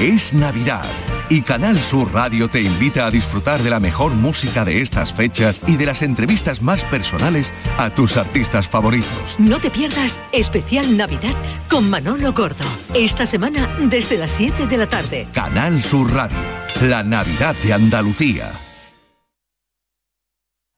[0.00, 0.84] Es Navidad
[1.28, 5.60] y Canal Sur Radio te invita a disfrutar de la mejor música de estas fechas
[5.66, 9.34] y de las entrevistas más personales a tus artistas favoritos.
[9.40, 11.34] No te pierdas especial Navidad
[11.68, 12.64] con Manolo Gordo.
[12.94, 15.26] Esta semana desde las 7 de la tarde.
[15.34, 16.38] Canal Sur Radio,
[16.82, 18.52] la Navidad de Andalucía.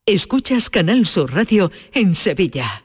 [0.06, 2.84] Escuchas Canal Sur Radio en Sevilla.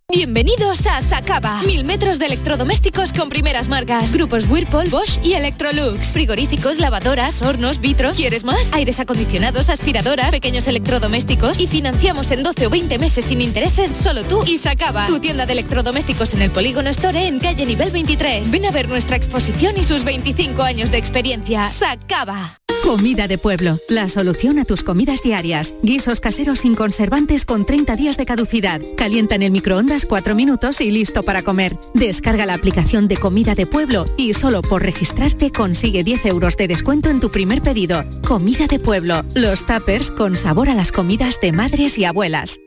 [0.11, 1.61] Bienvenidos a Sacaba.
[1.63, 4.13] Mil metros de electrodomésticos con primeras marcas.
[4.13, 6.09] Grupos Whirlpool, Bosch y Electrolux.
[6.09, 8.17] Frigoríficos, lavadoras, hornos, vitros.
[8.17, 8.73] ¿Quieres más?
[8.73, 11.61] Aires acondicionados, aspiradoras, pequeños electrodomésticos.
[11.61, 15.07] Y financiamos en 12 o 20 meses sin intereses solo tú y Sacaba.
[15.07, 18.51] Tu tienda de electrodomésticos en el Polígono Store en calle nivel 23.
[18.51, 21.69] Ven a ver nuestra exposición y sus 25 años de experiencia.
[21.69, 22.57] Sacaba.
[22.83, 25.75] Comida de Pueblo, la solución a tus comidas diarias.
[25.83, 28.81] Guisos caseros sin conservantes con 30 días de caducidad.
[28.97, 31.77] Calienta en el microondas 4 minutos y listo para comer.
[31.93, 36.67] Descarga la aplicación de Comida de Pueblo y solo por registrarte consigue 10 euros de
[36.67, 38.03] descuento en tu primer pedido.
[38.27, 42.59] Comida de Pueblo, los tuppers con sabor a las comidas de madres y abuelas.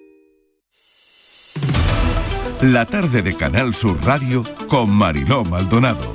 [2.60, 6.14] La tarde de Canal Sur Radio con Mariló Maldonado.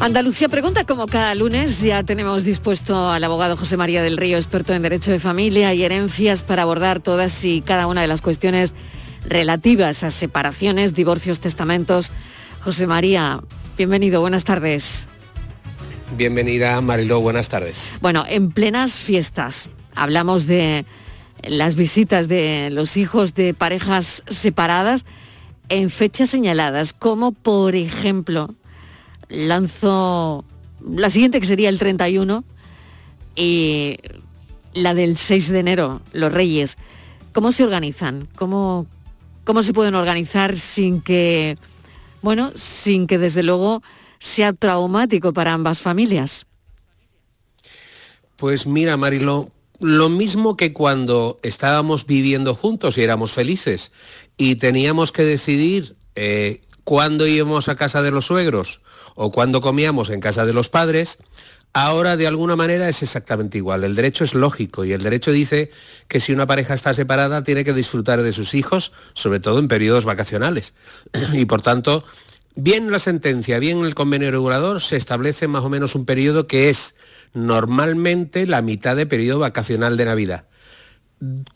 [0.00, 4.72] Andalucía Pregunta, como cada lunes, ya tenemos dispuesto al abogado José María del Río, experto
[4.72, 8.74] en Derecho de Familia y Herencias, para abordar todas y cada una de las cuestiones
[9.26, 12.12] relativas a separaciones, divorcios, testamentos.
[12.62, 13.40] José María,
[13.76, 15.06] bienvenido, buenas tardes.
[16.16, 17.92] Bienvenida, Mariló, buenas tardes.
[18.00, 20.84] Bueno, en plenas fiestas, hablamos de
[21.44, 25.04] las visitas de los hijos de parejas separadas
[25.68, 28.54] en fechas señaladas, como por ejemplo
[29.28, 30.44] lanzo
[30.84, 32.44] la siguiente que sería el 31
[33.36, 33.98] y
[34.74, 36.76] la del 6 de enero, los Reyes.
[37.32, 38.28] ¿Cómo se organizan?
[38.34, 38.86] ¿Cómo,
[39.50, 41.58] cómo se pueden organizar sin que,
[42.22, 43.82] bueno, sin que desde luego
[44.20, 46.46] sea traumático para ambas familias?
[48.36, 53.90] Pues mira, Marilo, lo mismo que cuando estábamos viviendo juntos y éramos felices
[54.36, 58.80] y teníamos que decidir eh, cuándo íbamos a casa de los suegros
[59.16, 61.18] o cuando comíamos en casa de los padres,
[61.72, 63.84] ahora de alguna manera es exactamente igual.
[63.84, 65.70] El derecho es lógico y el derecho dice
[66.08, 69.68] que si una pareja está separada tiene que disfrutar de sus hijos, sobre todo en
[69.68, 70.74] periodos vacacionales.
[71.32, 72.04] Y por tanto,
[72.56, 76.70] bien la sentencia, bien el convenio regulador, se establece más o menos un periodo que
[76.70, 76.96] es
[77.32, 80.46] normalmente la mitad de periodo vacacional de Navidad.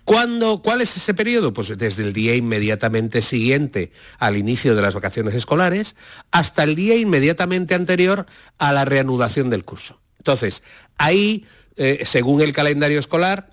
[0.05, 1.55] ¿Cuándo, ¿Cuál es ese periodo?
[1.55, 5.97] Pues desde el día inmediatamente siguiente al inicio de las vacaciones escolares
[6.31, 8.27] hasta el día inmediatamente anterior
[8.59, 10.04] a la reanudación del curso.
[10.25, 10.63] Entonces,
[10.97, 11.45] ahí,
[11.77, 13.51] eh, según el calendario escolar,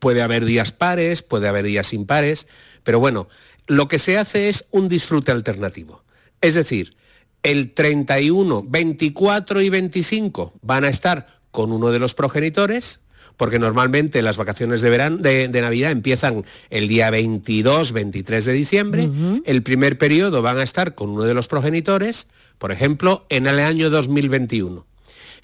[0.00, 2.48] puede haber días pares, puede haber días impares,
[2.82, 3.28] pero bueno,
[3.68, 6.02] lo que se hace es un disfrute alternativo.
[6.40, 6.96] Es decir,
[7.44, 12.98] el 31, 24 y 25 van a estar con uno de los progenitores,
[13.36, 19.08] porque normalmente las vacaciones de, verano, de, Navidad empiezan el día 22, 23 de diciembre.
[19.44, 22.26] El primer periodo van a estar con uno de los progenitores,
[22.58, 24.84] por ejemplo, en el año 2021.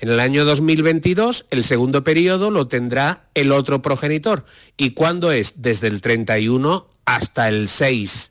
[0.01, 4.44] En el año 2022, el segundo periodo lo tendrá el otro progenitor.
[4.76, 5.61] ¿Y cuándo es?
[5.61, 8.30] Desde el 31 hasta el 6.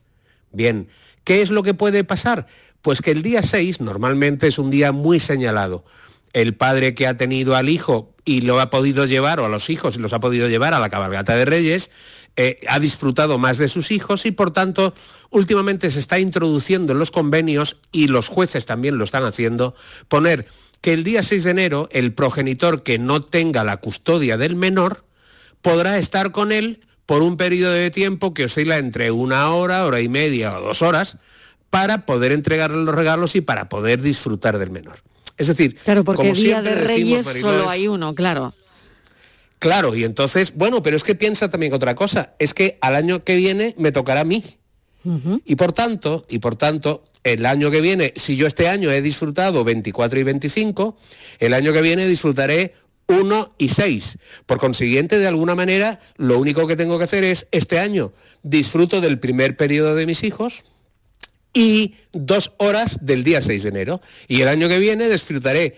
[0.50, 0.88] Bien,
[1.24, 2.46] ¿qué es lo que puede pasar?
[2.80, 5.84] Pues que el día 6 normalmente es un día muy señalado.
[6.32, 9.68] El padre que ha tenido al hijo y lo ha podido llevar, o a los
[9.68, 11.90] hijos y los ha podido llevar a la cabalgata de Reyes,
[12.36, 14.94] eh, ha disfrutado más de sus hijos y por tanto
[15.30, 19.74] últimamente se está introduciendo en los convenios y los jueces también lo están haciendo,
[20.06, 20.46] poner
[20.80, 25.04] que el día 6 de enero el progenitor que no tenga la custodia del menor
[25.62, 30.00] podrá estar con él por un periodo de tiempo que oscila entre una hora, hora
[30.00, 31.18] y media o dos horas
[31.70, 34.98] para poder entregarle los regalos y para poder disfrutar del menor.
[35.36, 38.54] Es decir, Claro, porque como Día de decimos, Reyes solo hay uno, claro.
[39.58, 43.24] Claro, y entonces, bueno, pero es que piensa también otra cosa, es que al año
[43.24, 44.44] que viene me tocará a mí.
[45.44, 49.02] Y por tanto, y por tanto, el año que viene, si yo este año he
[49.02, 50.96] disfrutado 24 y 25,
[51.38, 52.74] el año que viene disfrutaré
[53.06, 54.18] 1 y 6.
[54.46, 59.00] Por consiguiente, de alguna manera, lo único que tengo que hacer es, este año disfruto
[59.00, 60.64] del primer periodo de mis hijos,
[61.54, 64.00] y dos horas del día 6 de enero.
[64.28, 65.76] Y el año que viene disfrutaré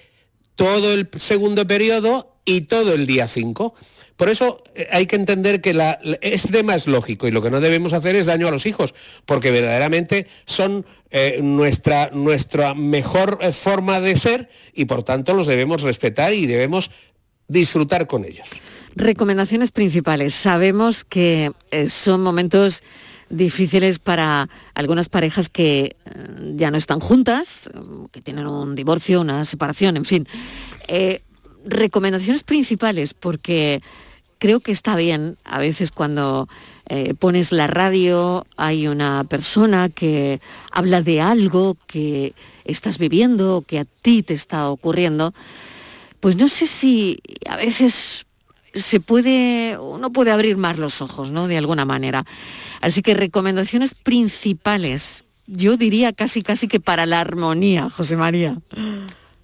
[0.55, 3.75] todo el segundo periodo y todo el día 5.
[4.21, 5.71] Por eso eh, hay que entender que
[6.21, 8.95] es de más lógico y lo que no debemos hacer es daño a los hijos,
[9.25, 15.47] porque verdaderamente son eh, nuestra, nuestra mejor eh, forma de ser y por tanto los
[15.47, 16.91] debemos respetar y debemos
[17.49, 18.51] disfrutar con ellos.
[18.95, 20.35] Recomendaciones principales.
[20.35, 21.53] Sabemos que
[21.89, 22.83] son momentos
[23.31, 25.97] difíciles para algunas parejas que
[26.57, 27.71] ya no están juntas,
[28.13, 30.29] que tienen un divorcio, una separación, en fin.
[31.65, 33.81] Recomendaciones principales, porque
[34.41, 36.49] creo que está bien a veces cuando
[36.89, 40.41] eh, pones la radio, hay una persona que
[40.73, 42.35] habla de algo que
[42.65, 45.33] estás viviendo, que a ti te está ocurriendo,
[46.19, 48.27] pues no sé si a veces
[48.75, 51.47] se puede, uno puede abrir más los ojos, ¿no?
[51.47, 52.25] De alguna manera.
[52.81, 58.59] Así que recomendaciones principales, yo diría casi casi que para la armonía, José María.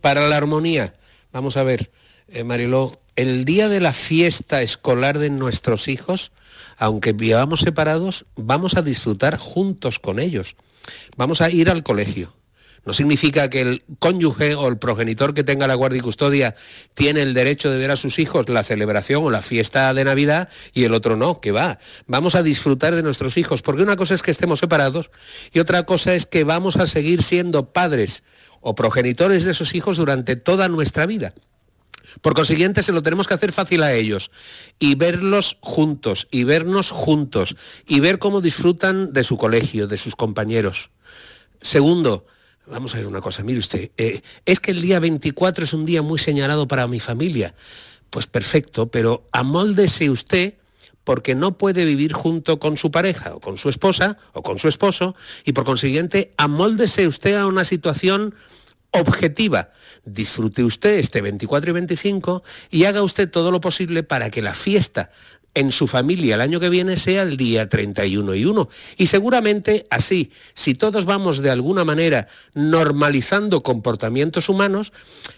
[0.01, 0.95] Para la armonía,
[1.33, 1.91] vamos a ver,
[2.29, 6.33] eh, Mariló, el día de la fiesta escolar de nuestros hijos,
[6.77, 10.57] aunque vivamos separados, vamos a disfrutar juntos con ellos.
[11.17, 12.35] Vamos a ir al colegio.
[12.85, 16.55] No significa que el cónyuge o el progenitor que tenga la guardia y custodia
[16.95, 20.49] tiene el derecho de ver a sus hijos la celebración o la fiesta de Navidad
[20.73, 21.79] y el otro no, que va.
[22.07, 25.11] Vamos a disfrutar de nuestros hijos, porque una cosa es que estemos separados
[25.53, 28.23] y otra cosa es que vamos a seguir siendo padres
[28.61, 31.35] o progenitores de esos hijos durante toda nuestra vida.
[32.21, 34.31] Por consiguiente, se lo tenemos que hacer fácil a ellos
[34.79, 40.17] y verlos juntos y vernos juntos y ver cómo disfrutan de su colegio, de sus
[40.17, 40.91] compañeros.
[41.61, 42.27] Segundo,
[42.67, 45.85] vamos a ver una cosa, mire usted, eh, es que el día 24 es un
[45.85, 47.55] día muy señalado para mi familia.
[48.11, 50.55] Pues perfecto, pero amóldese usted
[51.05, 54.69] porque no puede vivir junto con su pareja o con su esposa o con su
[54.69, 58.35] esposo y por consiguiente amóldese usted a una situación
[59.01, 59.71] objetiva.
[60.05, 64.55] Disfrute usted este 24 y 25 y haga usted todo lo posible para que la
[64.55, 65.11] fiesta
[65.57, 68.69] en su familia el año que viene sea el día 31 y 1.
[68.99, 74.93] Y seguramente así, si todos vamos de alguna manera normalizando comportamientos humanos,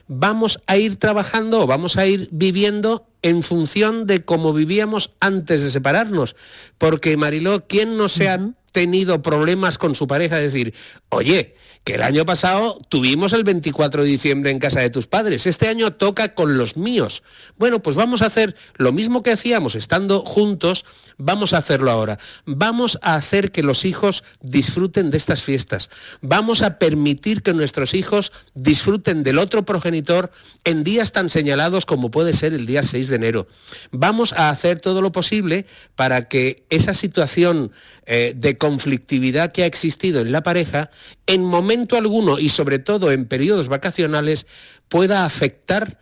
[0.08, 5.62] vamos a ir trabajando o vamos a ir viviendo en función de cómo vivíamos antes
[5.62, 6.34] de separarnos.
[6.78, 8.40] Porque Mariló, ¿quién no se ha
[8.72, 10.38] tenido problemas con su pareja?
[10.38, 10.74] Decir,
[11.08, 11.54] oye,
[11.84, 15.68] que el año pasado tuvimos el 24 de diciembre en casa de tus padres, este
[15.68, 17.22] año toca con los míos.
[17.56, 20.84] Bueno, pues vamos a hacer lo mismo que hacíamos estando juntos,
[21.18, 22.18] vamos a hacerlo ahora.
[22.46, 25.90] Vamos a hacer que los hijos disfruten de estas fiestas.
[26.22, 30.30] Vamos a permitir que nuestros hijos disfruten del otro progenitor
[30.64, 33.48] en días tan señalados como puede ser el día 6 de enero.
[33.90, 35.66] Vamos a hacer todo lo posible
[35.96, 37.72] para que esa situación
[38.06, 40.90] eh, de conflictividad que ha existido en la pareja,
[41.26, 44.46] en momento alguno y sobre todo en periodos vacacionales,
[44.88, 45.98] pueda afectar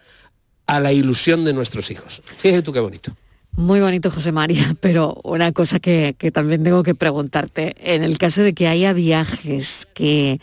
[0.66, 2.22] a la ilusión de nuestros hijos.
[2.36, 3.16] Fíjate tú qué bonito.
[3.56, 8.18] Muy bonito, José María, pero una cosa que, que también tengo que preguntarte, en el
[8.18, 10.40] caso de que haya viajes que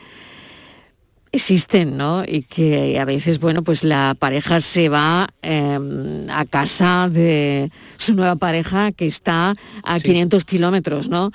[1.32, 2.24] existen, ¿no?
[2.26, 8.14] Y que a veces, bueno, pues la pareja se va eh, a casa de su
[8.16, 11.32] nueva pareja que está a 500 kilómetros, ¿no?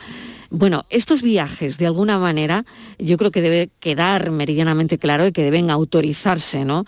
[0.50, 2.64] Bueno, estos viajes, de alguna manera,
[2.98, 6.86] yo creo que debe quedar meridianamente claro y que deben autorizarse, ¿no?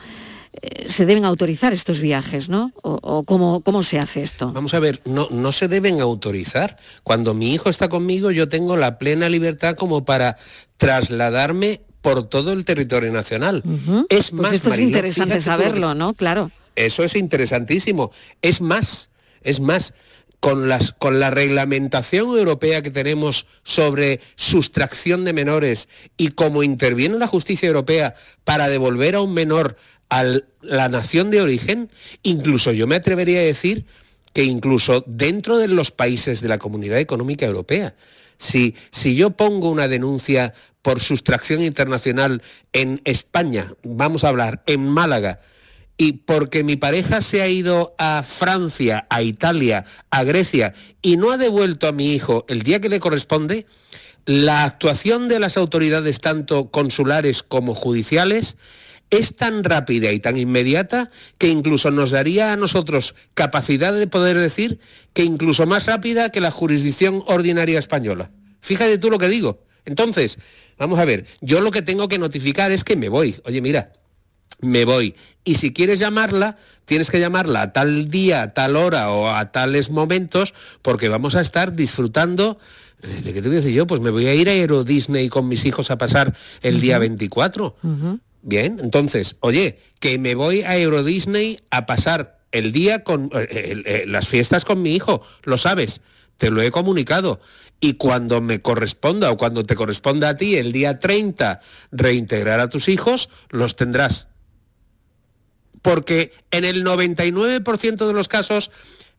[0.53, 2.72] Eh, se deben autorizar estos viajes, ¿no?
[2.82, 4.53] ¿O, o cómo, cómo se hace esto?
[4.53, 6.76] Vamos a ver, no, no se deben autorizar.
[7.05, 10.36] Cuando mi hijo está conmigo, yo tengo la plena libertad como para
[10.76, 13.62] trasladarme por todo el territorio nacional.
[14.09, 16.14] Es Pues más, esto es interesante tú saberlo, ¿no?
[16.14, 16.51] Claro.
[16.74, 18.11] Eso es interesantísimo.
[18.42, 19.11] Es más,
[19.42, 19.94] es más.
[20.40, 27.18] con, las, con la reglamentación europea que tenemos sobre sustracción de menores y cómo interviene
[27.18, 29.76] la justicia europea para devolver a un menor
[30.11, 30.24] a
[30.61, 31.90] la nación de origen,
[32.22, 33.86] incluso yo me atrevería a decir
[34.32, 37.94] que incluso dentro de los países de la Comunidad Económica Europea,
[38.38, 42.42] si, si yo pongo una denuncia por sustracción internacional
[42.72, 45.40] en España, vamos a hablar, en Málaga,
[45.96, 51.30] y porque mi pareja se ha ido a Francia, a Italia, a Grecia y no
[51.30, 53.66] ha devuelto a mi hijo el día que le corresponde,
[54.24, 58.56] la actuación de las autoridades tanto consulares como judiciales
[59.11, 64.38] es tan rápida y tan inmediata que incluso nos daría a nosotros capacidad de poder
[64.38, 64.78] decir
[65.12, 68.30] que incluso más rápida que la jurisdicción ordinaria española.
[68.61, 69.64] Fíjate tú lo que digo.
[69.84, 70.38] Entonces,
[70.78, 73.34] vamos a ver, yo lo que tengo que notificar es que me voy.
[73.44, 73.92] Oye, mira,
[74.61, 75.14] me voy.
[75.44, 79.50] Y si quieres llamarla, tienes que llamarla a tal día, a tal hora o a
[79.50, 82.58] tales momentos, porque vamos a estar disfrutando.
[83.02, 83.86] eh, ¿De qué te voy a decir yo?
[83.86, 86.98] Pues me voy a ir a Euro Disney con mis hijos a pasar el día
[86.98, 87.76] 24.
[88.43, 93.49] Bien, entonces, oye, que me voy a Euro Disney a pasar el día con eh,
[93.51, 96.01] eh, eh, las fiestas con mi hijo, lo sabes,
[96.36, 97.41] te lo he comunicado.
[97.80, 101.61] Y cuando me corresponda o cuando te corresponda a ti el día 30
[101.93, 104.26] reintegrar a tus hijos, los tendrás.
[105.82, 108.70] Porque en el 99% de los casos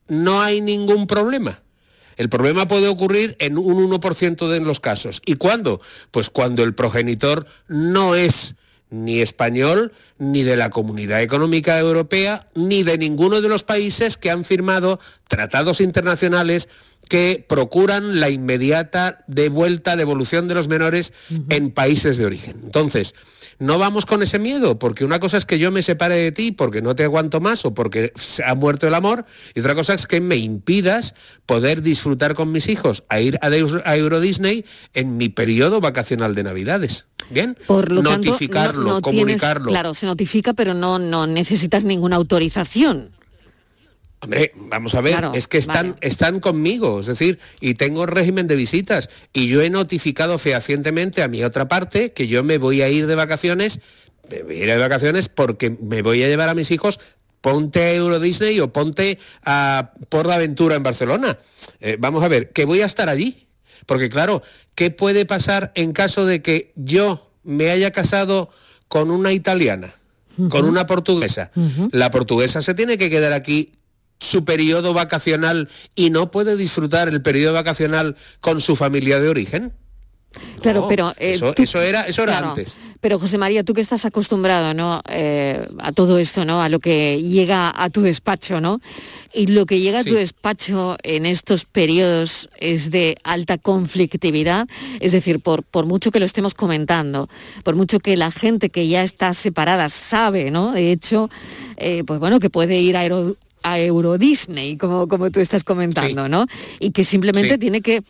[0.08, 1.64] no hay ningún problema.
[2.18, 5.22] El problema puede ocurrir en un 1% de los casos.
[5.26, 5.82] ¿Y cuándo?
[6.12, 8.56] Pues cuando el progenitor no es
[8.92, 14.30] ni español, ni de la Comunidad Económica Europea, ni de ninguno de los países que
[14.30, 16.70] han firmado tratados internacionales
[17.12, 21.12] que procuran la inmediata devuelta, devolución de los menores
[21.50, 22.62] en países de origen.
[22.64, 23.16] Entonces,
[23.60, 26.54] no vamos con ese miedo, porque una cosa es que yo me separe de ti
[26.54, 29.94] porque no te aguanto más o porque se ha muerto el amor, y otra cosa
[29.94, 31.14] es que me impidas
[31.46, 33.50] poder disfrutar con mis hijos a ir a,
[33.98, 37.08] Euro Disney en mi periodo vacacional de Navidades.
[37.30, 39.68] Bien, Por lo tanto, notificarlo, no- no tienes- comunicarlo.
[39.68, 43.12] claro, se notifica, pero no, no necesitas ninguna autorización.
[44.24, 48.46] Hombre, vamos a ver, Claro, es que están, están conmigo, es decir, y tengo régimen
[48.46, 52.84] de visitas, y yo he notificado fehacientemente a mi otra parte que yo me voy
[52.84, 53.80] a ir de vacaciones,
[54.30, 57.00] me voy a ir de vacaciones porque me voy a llevar a mis hijos,
[57.42, 61.40] ponte a Euro Disney o ponte a Por de Aventura en Barcelona.
[61.80, 63.48] Eh, vamos a ver, que voy a estar allí.
[63.88, 64.44] Porque claro,
[64.76, 68.50] ¿qué puede pasar en caso de que yo me haya casado
[68.88, 69.96] con una italiana,
[70.50, 71.50] con una portuguesa?
[71.92, 73.72] La portuguesa se tiene que quedar aquí
[74.22, 79.74] su periodo vacacional y no puede disfrutar el periodo vacacional con su familia de origen.
[80.62, 82.78] Claro, No, pero eh, eso, tú- eso era, eso era claro, antes.
[83.02, 85.02] Pero José María, tú que estás acostumbrado, ¿no?
[85.10, 86.62] eh, a todo esto, ¿no?
[86.62, 88.80] A lo que llega a tu despacho, ¿no?
[89.34, 94.68] Y lo que llega a tu despacho en estos periodos es de alta conflictividad,
[95.02, 97.28] es decir, por, por mucho que lo estemos comentando,
[97.64, 100.72] por mucho que la gente que ya está separada sabe, ¿no?
[100.72, 101.30] De hecho,
[101.78, 103.04] eh, pues bueno, que puede ir a
[103.64, 106.46] a Euro Disney, como, como tú estás comentando, ¿no?
[106.80, 107.58] Y que simplemente Sí.
[107.60, 108.02] tiene que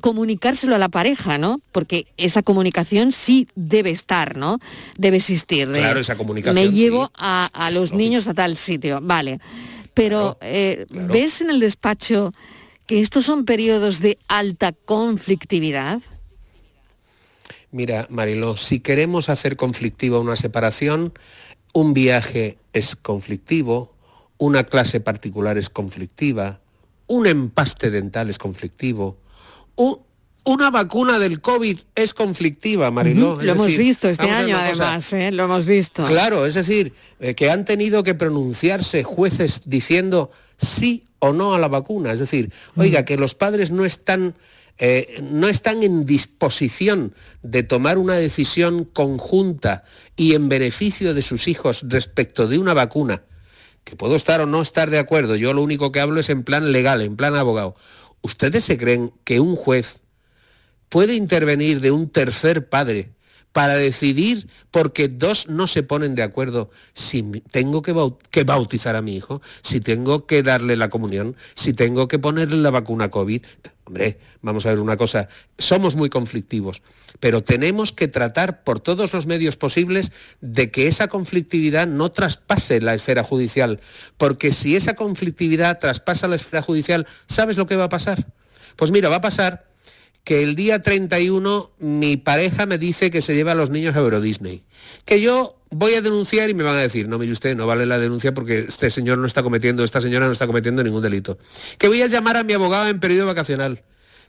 [0.00, 1.60] comunicárselo a la pareja, ¿no?
[1.72, 4.58] Porque esa comunicación sí debe estar, ¿no?
[4.98, 5.68] Debe existir.
[5.68, 6.74] de, Claro, esa comunicación, Me sí.
[6.76, 9.38] llevo a, a los niños a tal sitio, vale.
[9.94, 12.32] Pero eh, ¿ves en el despacho
[12.86, 16.00] que estos son periodos de alta conflictividad?
[17.70, 21.12] Mira, Mariló, si queremos hacer conflictiva una separación,
[21.72, 23.93] un viaje es conflictivo,
[24.38, 26.60] una clase particular es conflictiva,
[27.06, 29.18] un empaste dental es conflictivo,
[30.44, 33.40] una vacuna del COVID es conflictiva, Mariló.
[33.40, 35.32] Es Lo hemos decir, visto este año además, ¿eh?
[35.32, 36.06] lo hemos visto.
[36.06, 41.58] Claro, es decir, eh, que han tenido que pronunciarse jueces diciendo sí o no a
[41.58, 42.12] la vacuna.
[42.12, 44.34] Es decir, oiga, que los padres no están,
[44.76, 49.82] eh, no están en disposición de tomar una decisión conjunta
[50.14, 53.22] y en beneficio de sus hijos respecto de una vacuna,
[53.84, 56.42] que puedo estar o no estar de acuerdo, yo lo único que hablo es en
[56.42, 57.76] plan legal, en plan abogado.
[58.22, 60.00] ¿Ustedes se creen que un juez
[60.88, 63.10] puede intervenir de un tercer padre
[63.54, 69.14] para decidir porque dos no se ponen de acuerdo si tengo que bautizar a mi
[69.14, 73.42] hijo, si tengo que darle la comunión, si tengo que ponerle la vacuna COVID.
[73.84, 76.82] Hombre, vamos a ver una cosa, somos muy conflictivos,
[77.20, 82.80] pero tenemos que tratar por todos los medios posibles de que esa conflictividad no traspase
[82.80, 83.78] la esfera judicial,
[84.16, 88.26] porque si esa conflictividad traspasa la esfera judicial, ¿sabes lo que va a pasar?
[88.74, 89.73] Pues mira, va a pasar
[90.24, 94.00] que el día 31 mi pareja me dice que se lleva a los niños a
[94.00, 94.64] Euro Disney.
[95.04, 97.84] Que yo voy a denunciar y me van a decir, no, mire usted, no vale
[97.84, 101.36] la denuncia porque este señor no está cometiendo, esta señora no está cometiendo ningún delito.
[101.78, 103.82] Que voy a llamar a mi abogado en periodo vacacional.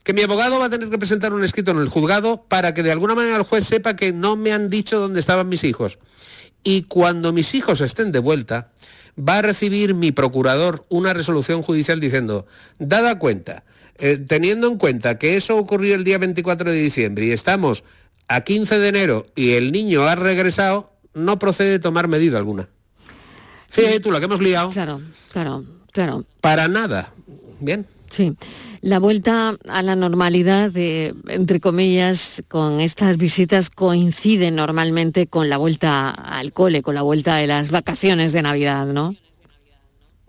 [0.04, 2.82] Que mi abogado va a tener que presentar un escrito en el juzgado para que
[2.82, 5.98] de alguna manera el juez sepa que no me han dicho dónde estaban mis hijos.
[6.68, 8.72] Y cuando mis hijos estén de vuelta,
[9.16, 12.44] va a recibir mi procurador una resolución judicial diciendo,
[12.80, 13.62] dada cuenta,
[13.98, 17.84] eh, teniendo en cuenta que eso ocurrió el día 24 de diciembre y estamos
[18.26, 22.68] a 15 de enero y el niño ha regresado, no procede tomar medida alguna.
[23.68, 24.70] Fíjate tú la que hemos liado.
[24.70, 25.00] Claro,
[25.30, 26.24] claro, claro.
[26.40, 27.12] Para nada.
[27.60, 27.86] Bien.
[28.10, 28.34] Sí.
[28.80, 36.10] La vuelta a la normalidad, entre comillas, con estas visitas coincide normalmente con la vuelta
[36.10, 39.14] al cole, con la vuelta de las vacaciones de Navidad, ¿no?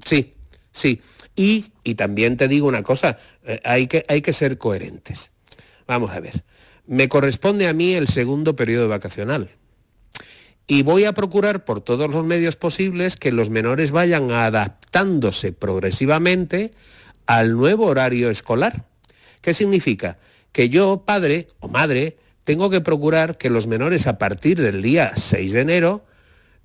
[0.04, 0.34] Sí,
[0.72, 1.02] sí.
[1.36, 5.32] Y, y también te digo una cosa, eh, hay, que, hay que ser coherentes.
[5.86, 6.44] Vamos a ver.
[6.88, 9.50] Me corresponde a mí el segundo periodo vacacional
[10.68, 16.72] y voy a procurar por todos los medios posibles que los menores vayan adaptándose progresivamente
[17.28, 18.86] al nuevo horario escolar.
[19.42, 20.18] ¿Qué significa?
[20.52, 25.12] Que yo, padre o madre, tengo que procurar que los menores a partir del día
[25.16, 26.06] 6 de enero,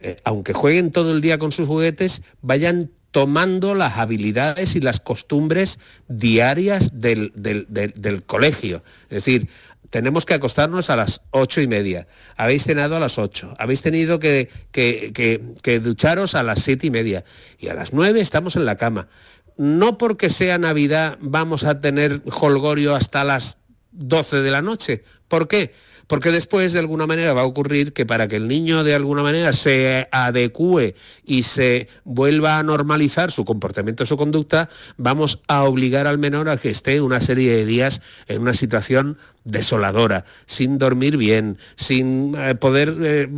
[0.01, 5.01] eh, aunque jueguen todo el día con sus juguetes, vayan tomando las habilidades y las
[5.01, 8.83] costumbres diarias del, del, del, del colegio.
[9.11, 9.49] Es decir,
[9.93, 12.07] tenemos que acostarnos a las ocho y media.
[12.39, 13.55] Habéis cenado a las ocho.
[13.59, 17.25] Habéis tenido que, que, que, que, ducharos a las siete y media.
[17.59, 19.09] Y a las nueve estamos en la cama.
[19.57, 23.59] No porque sea Navidad vamos a tener holgorio hasta las
[23.93, 25.05] doce de la noche.
[25.29, 25.73] ¿Por qué?
[26.07, 29.23] Porque después de alguna manera va a ocurrir que para que el niño de alguna
[29.23, 30.95] manera se adecue
[31.25, 36.57] y se vuelva a normalizar su comportamiento, su conducta, vamos a obligar al menor a
[36.57, 42.55] que esté una serie de días en una situación desoladora, sin dormir bien, sin eh,
[42.55, 43.29] poder eh,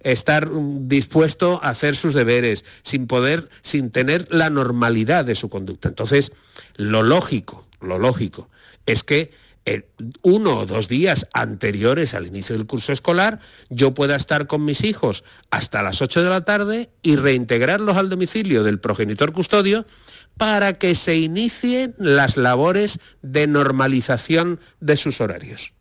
[0.00, 0.48] estar
[0.80, 5.88] dispuesto a hacer sus deberes, sin poder, sin tener la normalidad de su conducta.
[5.88, 6.32] Entonces,
[6.76, 8.48] lo lógico, lo lógico
[8.86, 9.32] es que
[10.22, 13.40] uno o dos días anteriores al inicio del curso escolar,
[13.70, 18.10] yo pueda estar con mis hijos hasta las 8 de la tarde y reintegrarlos al
[18.10, 19.86] domicilio del progenitor custodio
[20.36, 25.72] para que se inicien las labores de normalización de sus horarios.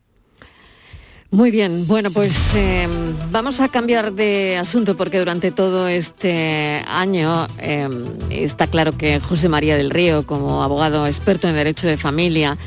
[1.34, 2.88] Muy bien, bueno, pues eh,
[3.31, 7.89] vamos a cambiar de asunto porque durante todo este año eh,
[8.29, 12.59] está claro que José María del Río, como abogado experto en derecho de familia,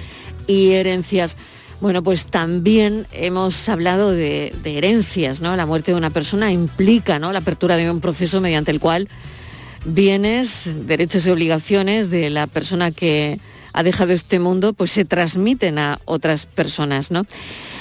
[0.47, 1.37] y herencias.
[1.81, 5.57] Bueno, pues también hemos hablado de, herencias, ¿no?
[5.57, 7.33] La muerte de una persona implica, ¿no?
[7.33, 9.09] La apertura de un proceso mediante el cual
[9.85, 13.39] bienes, derechos y obligaciones de la persona que
[13.73, 17.25] ha dejado este mundo, pues se transmiten a otras personas, ¿no?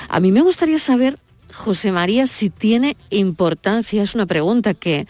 [0.09, 1.17] A mí me gustaría saber,
[1.53, 5.07] José María, si tiene importancia, es una pregunta que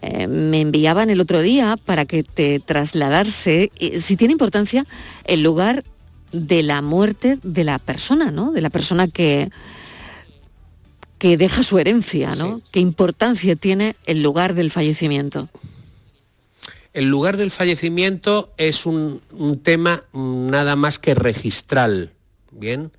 [0.00, 4.86] eh, me enviaban el otro día para que te trasladase, si tiene importancia
[5.24, 5.84] el lugar
[6.34, 8.52] de la muerte de la persona, ¿no?
[8.52, 9.50] De la persona que,
[11.18, 12.60] que deja su herencia, ¿no?
[12.72, 15.48] ¿Qué importancia tiene el lugar del fallecimiento?
[16.92, 22.12] El lugar del fallecimiento es un, un tema nada más que registral,
[22.50, 22.90] ¿bien?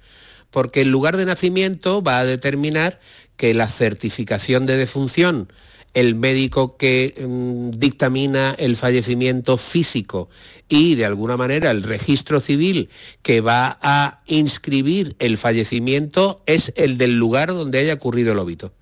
[0.50, 3.00] Porque el lugar de nacimiento va a determinar
[3.36, 5.50] que la certificación de defunción
[5.96, 10.30] el médico que mm, dictamina el fallecimiento físico
[10.68, 12.90] y de alguna manera el registro civil
[13.24, 18.74] que va a inscribir el fallecimiento es el del lugar donde haya ocurrido el óbito.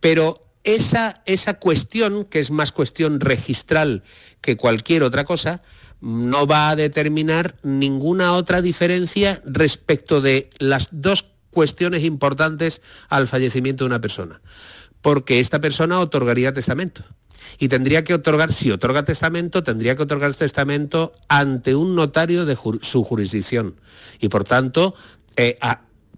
[0.00, 4.04] Pero esa, esa cuestión, que es más cuestión registral
[4.40, 5.62] que cualquier otra cosa,
[6.00, 13.82] no va a determinar ninguna otra diferencia respecto de las dos cuestiones importantes al fallecimiento
[13.82, 14.40] de una persona
[15.02, 17.04] porque esta persona otorgaría testamento.
[17.58, 22.56] Y tendría que otorgar, si otorga testamento, tendría que otorgar testamento ante un notario de
[22.56, 23.76] su jurisdicción.
[24.20, 24.94] Y por tanto,
[25.36, 25.56] eh,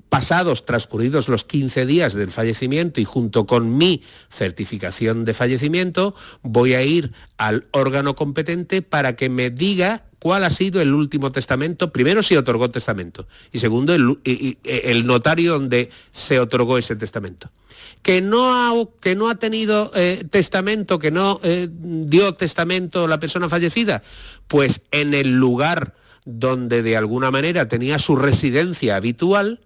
[0.08, 6.74] pasados, transcurridos los 15 días del fallecimiento y junto con mi certificación de fallecimiento, voy
[6.74, 11.92] a ir al órgano competente para que me diga cuál ha sido el último testamento,
[11.92, 13.26] primero si otorgó testamento.
[13.52, 14.18] Y segundo el,
[14.64, 17.50] el notario donde se otorgó ese testamento.
[18.02, 23.20] Que no ha, que no ha tenido eh, testamento, que no eh, dio testamento la
[23.20, 24.02] persona fallecida,
[24.46, 25.94] pues en el lugar
[26.24, 29.60] donde de alguna manera tenía su residencia habitual,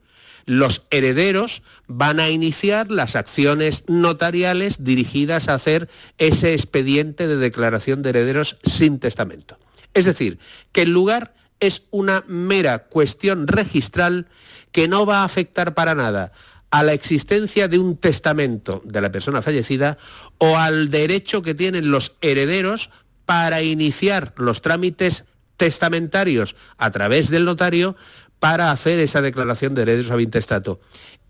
[0.45, 5.89] los herederos van a iniciar las acciones notariales dirigidas a hacer
[6.19, 9.57] ese expediente de declaración de herederos sin testamento.
[9.95, 10.39] Es decir,
[10.73, 14.27] que el lugar es una mera cuestión registral
[14.73, 16.33] que no va a afectar para nada
[16.71, 19.99] a la existencia de un testamento de la persona fallecida
[20.39, 22.91] o al derecho que tienen los herederos
[23.27, 25.27] para iniciar los trámites
[25.57, 27.95] testamentarios a través del notario
[28.41, 30.81] para hacer esa declaración de herederos a intestato.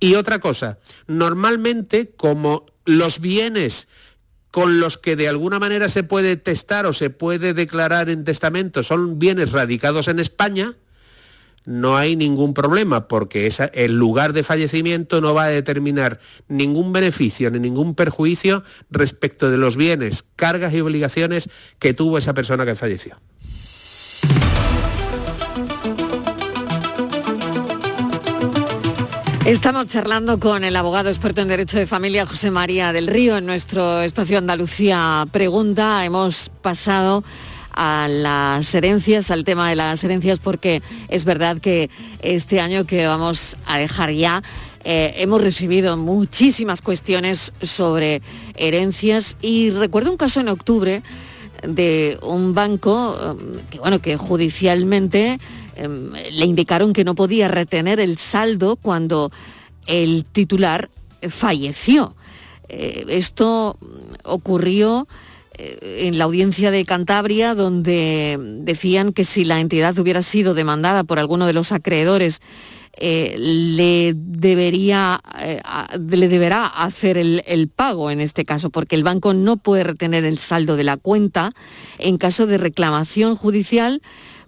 [0.00, 3.88] Y otra cosa, normalmente como los bienes
[4.52, 8.82] con los que de alguna manera se puede testar o se puede declarar en testamento
[8.82, 10.76] son bienes radicados en España,
[11.64, 17.50] no hay ningún problema porque el lugar de fallecimiento no va a determinar ningún beneficio
[17.50, 21.48] ni ningún perjuicio respecto de los bienes, cargas y obligaciones
[21.78, 23.16] que tuvo esa persona que falleció.
[29.44, 33.44] Estamos charlando con el abogado experto en Derecho de Familia, José María del Río, en
[33.44, 36.04] nuestro espacio Andalucía Pregunta.
[36.04, 37.24] Hemos pasado
[37.72, 41.90] a las herencias, al tema de las herencias, porque es verdad que
[42.20, 44.44] este año que vamos a dejar ya,
[44.84, 48.22] eh, hemos recibido muchísimas cuestiones sobre
[48.54, 51.02] herencias y recuerdo un caso en octubre
[51.66, 55.40] de un banco eh, que, bueno, que judicialmente
[55.76, 59.32] Em, le indicaron que no podía retener el saldo cuando
[59.86, 60.90] el titular
[61.28, 62.14] falleció.
[62.68, 63.76] Eh, esto
[64.24, 65.06] ocurrió
[65.58, 71.04] eh, en la audiencia de Cantabria, donde decían que si la entidad hubiera sido demandada
[71.04, 72.40] por alguno de los acreedores,
[72.94, 75.20] eh, le, debería,
[75.98, 80.38] le deberá hacer el, pago en este caso, porque el banco no puede retener el
[80.38, 81.52] saldo de la cuenta
[81.98, 84.02] en caso de reclamación judicial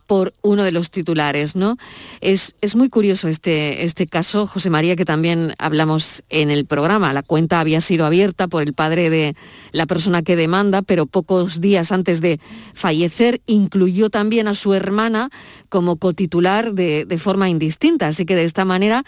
[0.06, 1.76] por uno de los titulares, ¿no?
[2.20, 7.12] Es, es, muy curioso este, este caso, José María, que también hablamos en el programa.
[7.12, 9.34] La cuenta había sido abierta por el padre de
[9.72, 12.40] la persona que demanda, pero pocos días antes de
[12.74, 15.30] fallecer incluyó también a su hermana
[15.68, 18.08] como cotitular de, de forma indistinta.
[18.08, 19.04] Así que de esta manera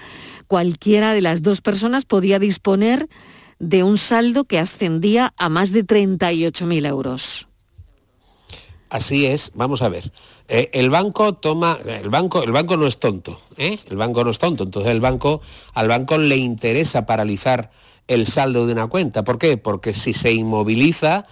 [0.46, 3.08] cualquiera de las dos personas podía disponer
[3.58, 7.45] de un saldo que ascendía a más de 38.000 euros.
[8.88, 10.12] Así es, vamos a ver.
[10.46, 13.78] Eh, el banco toma, el banco, el banco no es tonto, ¿eh?
[13.90, 15.40] el banco no es tonto, entonces el banco,
[15.74, 17.70] al banco le interesa paralizar
[18.06, 19.24] el saldo de una cuenta.
[19.24, 19.56] ¿Por qué?
[19.56, 21.26] Porque si se inmoviliza,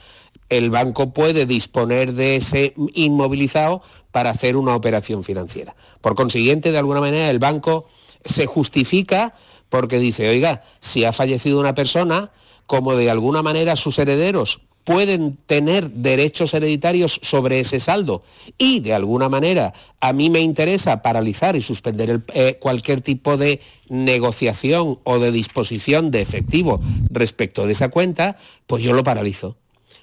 [0.49, 5.77] el banco puede disponer de ese inmovilizado para hacer una operación financiera.
[6.01, 7.87] Por consiguiente, de alguna manera, el banco
[8.25, 9.33] se justifica
[9.69, 12.33] porque dice, oiga, si ha fallecido una persona,
[12.67, 18.23] como de alguna manera sus herederos pueden tener derechos hereditarios sobre ese saldo
[18.59, 23.61] y de alguna manera a mí me interesa paralizar y suspender eh, cualquier tipo de
[23.89, 26.81] negociación o de disposición de efectivo
[27.11, 29.57] respecto de esa cuenta, pues yo lo paralizo.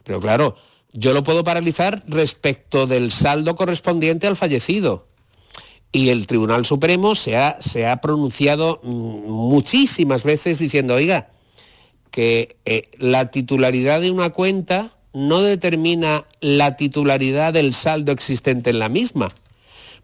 [0.03, 0.55] Pero claro,
[0.93, 5.07] yo lo puedo paralizar respecto del saldo correspondiente al fallecido.
[5.93, 11.30] Y el Tribunal Supremo se ha, se ha pronunciado mm, muchísimas veces diciendo, oiga,
[12.11, 18.79] que eh, la titularidad de una cuenta no determina la titularidad del saldo existente en
[18.79, 19.33] la misma.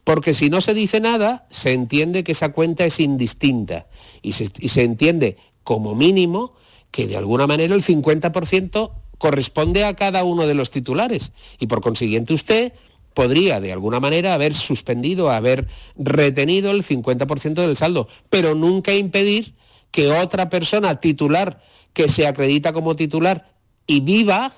[0.03, 3.87] Porque si no se dice nada, se entiende que esa cuenta es indistinta
[4.21, 6.53] y se, y se entiende como mínimo
[6.91, 11.81] que de alguna manera el 50% corresponde a cada uno de los titulares y por
[11.81, 12.73] consiguiente usted
[13.13, 19.55] podría de alguna manera haber suspendido, haber retenido el 50% del saldo, pero nunca impedir
[19.91, 21.59] que otra persona titular
[21.97, 23.49] que se acredita como titular
[23.87, 24.53] y viva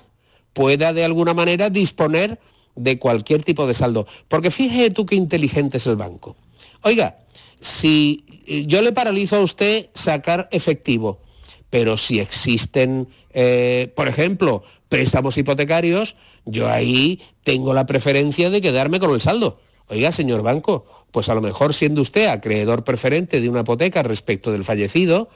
[0.52, 2.38] pueda de alguna manera disponer
[2.76, 4.06] de cualquier tipo de saldo.
[4.28, 6.36] Porque fíjese tú qué inteligente es el banco.
[6.82, 7.20] Oiga,
[7.58, 8.26] si
[8.66, 11.22] yo le paralizo a usted sacar efectivo,
[11.70, 19.00] pero si existen, eh, por ejemplo, préstamos hipotecarios, yo ahí tengo la preferencia de quedarme
[19.00, 19.60] con el saldo.
[19.88, 24.52] Oiga, señor banco, pues a lo mejor siendo usted acreedor preferente de una hipoteca respecto
[24.52, 25.30] del fallecido,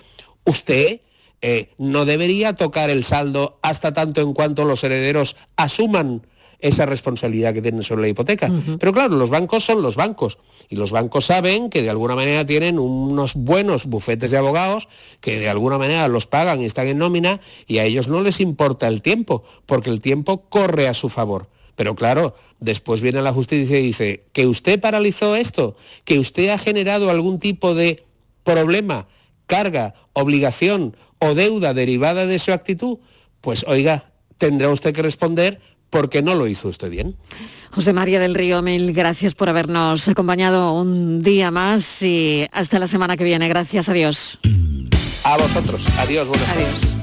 [0.45, 1.01] usted
[1.43, 6.27] eh, no debería tocar el saldo hasta tanto en cuanto los herederos asuman
[6.65, 8.51] esa responsabilidad que tienen sobre la hipoteca.
[8.79, 10.39] Pero claro, los bancos son los bancos
[10.71, 14.89] y los bancos saben que de alguna manera tienen unos buenos bufetes de abogados
[15.21, 18.41] que de alguna manera los pagan y están en nómina y a ellos no les
[18.41, 21.51] importa el tiempo, porque el tiempo corre a su favor.
[21.77, 26.59] Pero claro, después viene la justicia y dice que usted paralizó esto, que usted ha
[26.59, 28.05] generado algún tipo de
[28.43, 29.07] problema,
[29.47, 32.99] carga, obligación o deuda derivada de su actitud,
[33.41, 35.61] pues oiga, tendrá usted que responder
[35.91, 37.17] porque no lo hizo usted bien.
[37.71, 42.89] José María del Río, mil gracias por habernos acompañado un día más y hasta la
[42.89, 43.49] semana que viene.
[43.49, 44.39] Gracias, adiós.
[45.25, 45.83] A vosotros.
[45.99, 46.94] Adiós, buenas Adiós.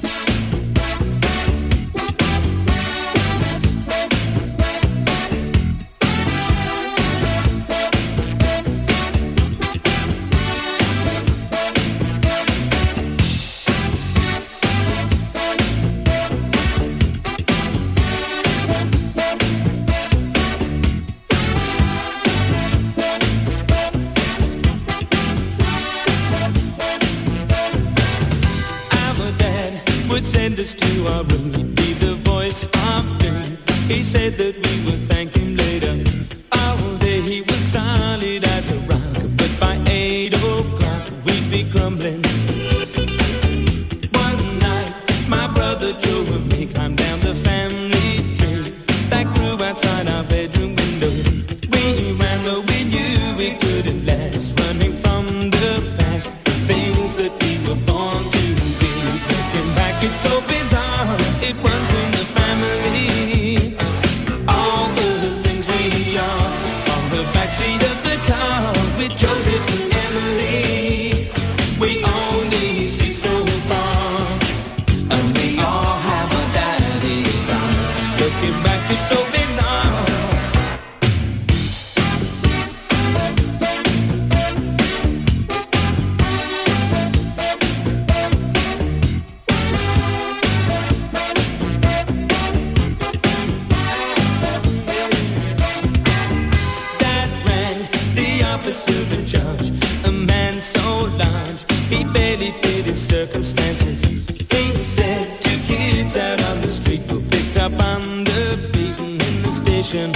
[109.81, 110.13] imagination.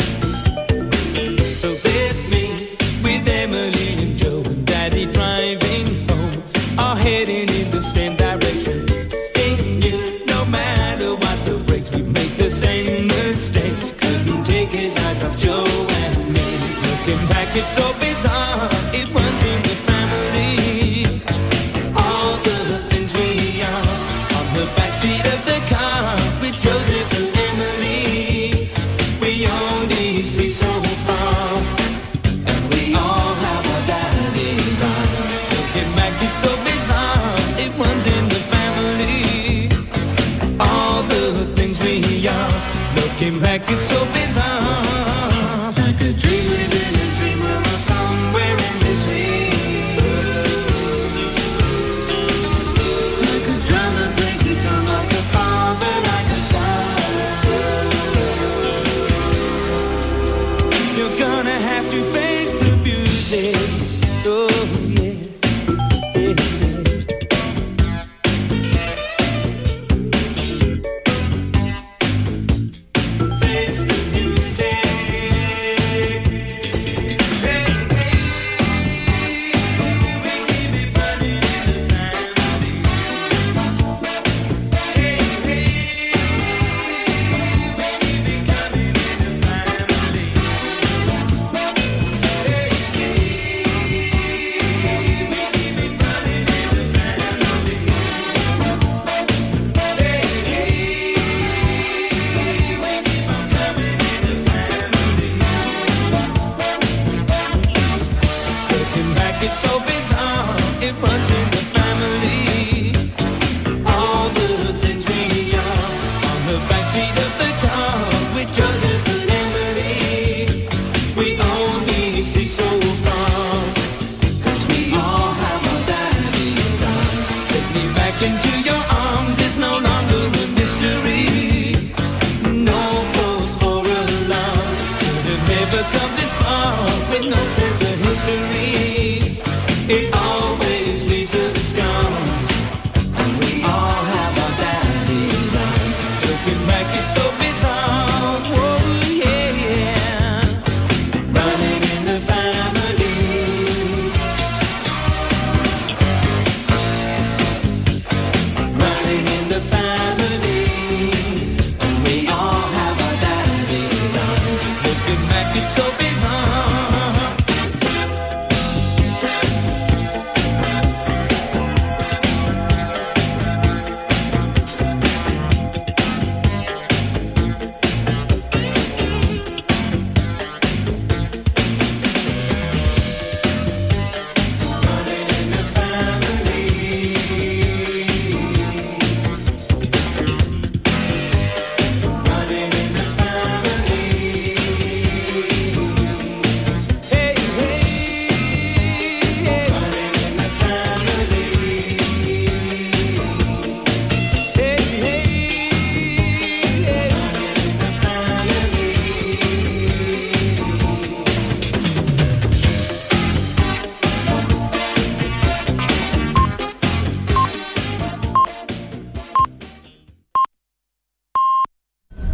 [1.39, 2.69] So there's me
[3.03, 6.43] with Emily and Joe and Daddy driving home,
[6.77, 8.87] all heading in the same direction.
[9.35, 13.91] In you, no matter what the brakes, we make the same mistakes.
[13.93, 16.45] Couldn't take his eyes off Joe and me.
[16.85, 17.94] Looking back, it's so